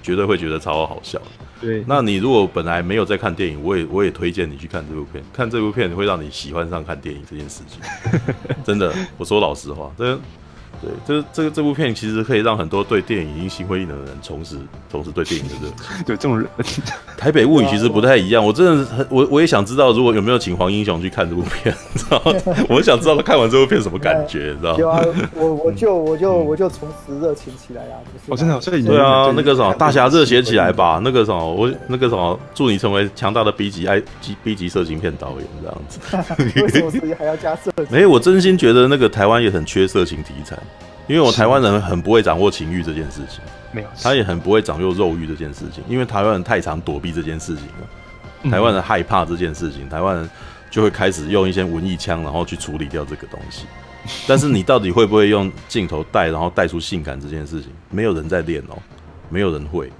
[0.00, 1.20] 绝对会觉得超好笑。
[1.60, 5.24] 对，那你如果本来没有在看电影，我也我也推荐你去看这部片。
[5.32, 7.80] 看这部片会让你喜欢上看电影这件事情，
[8.64, 10.16] 真的，我说老实话，这。
[10.82, 14.56] 对，这这个这部片其实可以让很多对电影已经心灰意冷的人重拾
[14.90, 16.04] 重拾对电影的热情。
[16.06, 16.46] 对，这种人，
[17.16, 18.44] 台北物语其实不太一样。
[18.44, 22.22] 我真的很我我也想知道，如果有没有请黄英雄去看这部片， 知道
[22.68, 25.00] 我想知道他看完这部片什么感觉，知道有啊，
[25.34, 27.98] 我我就我就我就重拾热情起来啊！
[28.26, 36.62] 我真的，所以对啊，那个什么大侠热血起来吧，那个什么我那个什么祝你成为强大的 B 级 I 级 B 级色情片导演这样子。
[36.62, 37.86] 为什么自己还要加色情？
[37.90, 40.56] 没有，我真心觉得那个台湾也很缺色情题材。
[41.08, 50.30] 因为我台湾人很不会掌握情欲这件事情，没有，他也很不会掌握肉欲这件事情，因为台湾人太常躲避这件事情了，台湾人害怕这件事情，台湾人
[50.68, 53.66] 就会开始用一些文艺腔，然后去处理掉这个东西。
[54.26, 58.76] 但是你到底会不会用镜头带，然后带出性感这件事情，没有人在练哦，
[59.28, 59.90] 没有人会，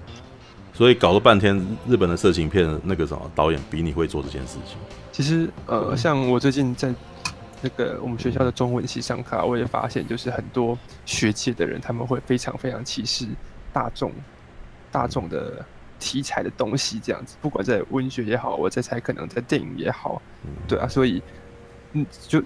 [0.73, 1.57] 所以搞了半天，
[1.89, 4.77] 日本的色情片那个什么导演比你会做这件事情。
[5.13, 6.93] 其实呃，像我最近在。
[7.63, 13.27] 那个我们学校的中文系上课，我也发现，就是很多学界的人，他们会非常非常歧视
[13.73, 14.13] 大众、
[14.93, 15.65] 大众的
[15.99, 17.37] 题材的东西，这样子。
[17.41, 20.21] 不管在文学也好，我在猜，可能在电影也好，
[20.69, 20.87] 对啊。
[20.87, 21.23] 所以，
[21.93, 22.43] 嗯，就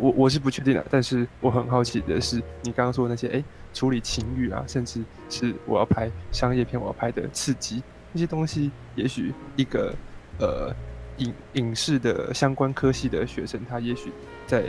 [0.00, 7.82] 我我是不确定的，但是我很好奇的是，你刚刚说那些，哎，处理情欲啊，甚至是我要拍商业片，我要拍的刺激
[8.12, 9.94] 那些东西，也许一个
[10.38, 10.74] 呃
[11.18, 14.10] 影影视的相关科系的学生，他也许。
[14.46, 14.64] 在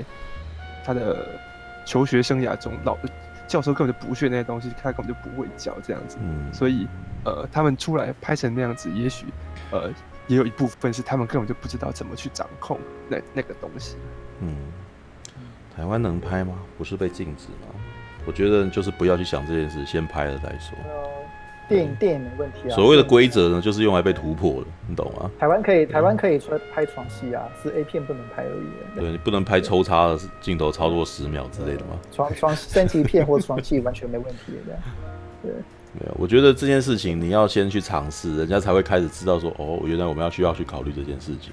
[0.84, 1.28] 他的
[1.86, 2.98] 求学生涯中，老
[3.48, 6.18] 教授根本就不学那些东西，他根本就不会教这样子。
[6.22, 6.88] 嗯，所以
[7.24, 9.28] 呃，他们出来拍成那样子，也许
[9.72, 9.92] 呃，
[10.28, 13.98] 也有一部分是他们根本就不知道怎么去掌控那那个东西。
[14.42, 14.56] 嗯，
[15.76, 16.56] 台湾能拍吗？
[16.78, 17.76] 不是被禁止吗？
[18.26, 20.76] 我觉得就是不要去想这件事，先拍了再说。
[21.68, 22.76] 电影电影没问题啊。
[22.76, 25.30] 所谓的规则呢，就是用来被突破的，你懂吗？
[25.40, 29.00] 台湾可以，台湾可以说拍床戏啊，是 A 片不能拍而已。
[29.00, 32.00] 对，你不能拍抽插的镜头超过十秒之类的吗？
[32.12, 34.78] 床床三级片或床戏完全没问题的。
[35.44, 35.52] 对，
[35.94, 41.52] 没有，我觉得这件事情你要先去尝试，人家才会开始知道说，哦，原来我们要需要去考虑这件事情。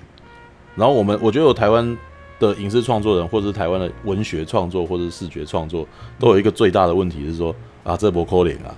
[0.75, 1.97] 然后我们，我觉得有台湾
[2.39, 5.87] 的影视创作人，或者是台湾的文学创作，或者是视觉创作，
[6.19, 8.75] 都有一个最大的问题是说，啊，这不扣脸啊。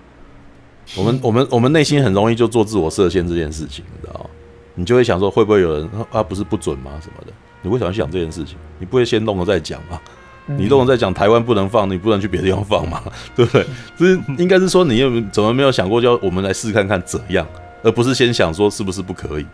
[0.96, 4.26] 我们我们我们内心很容易就做自我设限这件事情，你知道吗？
[4.74, 6.92] 你就会想说，会不会有人啊，不是不准吗？
[7.00, 7.32] 什么的？
[7.62, 10.00] 你会想去想这件事情，你不会先弄了再讲吗？
[10.46, 13.02] 你弄了再讲，台湾不能放，你不能去别的地方放吗？
[13.34, 13.64] 对不对？
[13.96, 17.46] 就是应该是说，你有怎么没有想过，叫我们来试看看怎样，
[17.82, 19.46] 而不是先想说是不是不可以，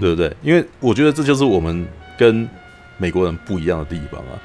[0.00, 0.34] 对不对？
[0.42, 2.48] 因为我觉得这就是我们跟
[2.96, 4.40] 美国人不一样的地方啊。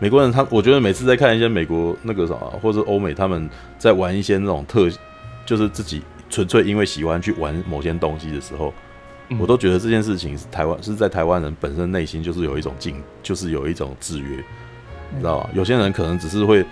[0.00, 3.48] 美国人他，我觉得每次在看一些美国那个啥，或者欧美他们
[3.78, 4.88] 在玩一些那种特。
[5.48, 8.70] 就是自己纯粹因为喜欢去玩某些东西的时候，
[9.40, 14.44] 我都觉得这件事情是台湾是在台湾人本身内心就是有一种禁，就是有一种制约，
[15.10, 15.48] 你知道吧？
[15.54, 16.62] 有些人可能只是会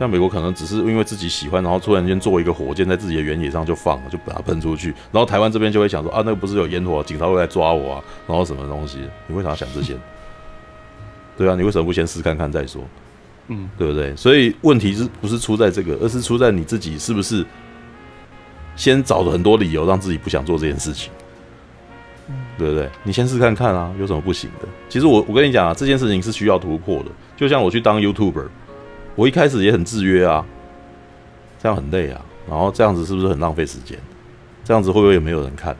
[0.00, 4.88] 像美国，可能只是因为自己喜欢，然后突然间做一个火箭在自己的原野上就放了，就把它喷出去。
[5.12, 8.98] 然后台湾这边就会想说啊，那个不是有烟火，警察会来抓我啊，然后什么东西？
[9.28, 9.96] 你为啥要想这些？
[11.38, 12.82] 对啊，你为什么不先试看看再说？
[13.46, 14.16] 嗯，对不对？
[14.16, 17.46] 所以问题是不是出在这个，而是出在你自己是不是？
[18.74, 21.12] 先找了很多理由让自己不想做这件事情，
[22.56, 22.88] 对不对？
[23.02, 24.68] 你先试看看啊，有什么不行的？
[24.88, 27.10] 其实我我跟你讲啊，这件事情是需要突破的。
[27.36, 28.46] 就像我去当 YouTuber，
[29.14, 30.44] 我一开始也很制约啊，
[31.58, 33.98] 这样很累啊，然后这样子是不是很浪费时间？
[34.64, 35.76] 这样子会不会也没有人看？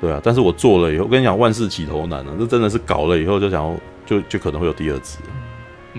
[0.00, 5.18] 对啊，但是我做了以后，我跟你讲，万事起头难啊，这真的是搞了以后就想要就就可能会有第二次，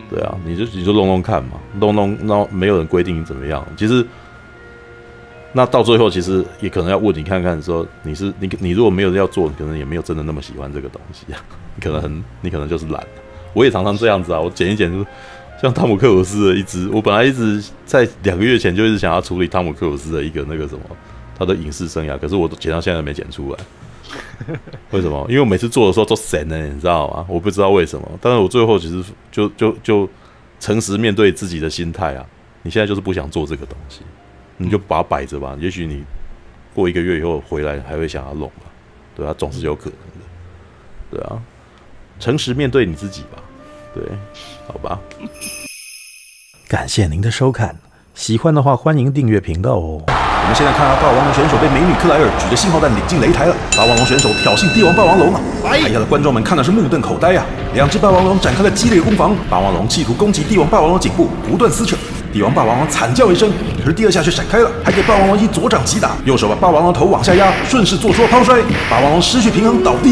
[0.09, 4.05] 对啊，你就你就弄弄看嘛，弄弄然后没有人规定你怎么样，其实。
[5.55, 11.39] 那到最后，其实也可能要问你看看，说你是你你如果没有要做，你可能也没有真的那么喜欢这个东西啊。
[11.75, 13.05] 你可能很，你可能就是懒。
[13.53, 15.05] 我也常常这样子啊，我剪一剪，就是
[15.61, 20.81] 像汤姆克鲁斯的一支，我本来一直在两个月前就一直想要处理汤姆克鲁斯的一个那个什么
[21.37, 23.59] 他的影视生涯，可是我都剪到现在没剪出来。
[24.89, 25.23] 为什么？
[25.29, 27.25] 因为我每次做的时候都神呢，你知道吗？
[27.29, 30.09] 我不知道为什么，但是我最后其实就就就
[30.59, 32.25] 诚实面对自己的心态啊。
[32.63, 34.01] 你现在就是不想做这个东西，
[34.57, 35.55] 你就把它摆着吧。
[35.59, 36.03] 也许你
[36.73, 38.65] 过一个月以后回来还会想要弄吧，
[39.15, 40.25] 对啊，总是有可能的，
[41.11, 41.41] 对啊，
[42.19, 43.41] 诚实面对你自己吧，
[43.93, 44.03] 对，
[44.67, 44.99] 好吧。
[46.67, 47.75] 感谢您的收看，
[48.15, 50.01] 喜欢的话欢迎订阅频道哦。
[50.07, 53.55] 我们现在看到霸王龙选手被美女克莱尔举着信号弹领进擂台了。
[53.77, 55.39] 霸王龙选手挑衅帝王霸王龙啊！
[55.63, 57.45] 台下的观众们看的是目瞪口呆啊！
[57.73, 61.95] 两只霸王龙展开了激烈攻防，霸王龙企图攻击帝王霸王龙颈部，不断撕扯。
[62.33, 63.47] 帝王霸王龙惨叫一声，
[63.79, 70.11] 可是第二下却闪开了，还给霸王龙一左掌击打，右手把霸王龙头往下压，顺势做出了抛摔，霸王龙失去平衡倒地了。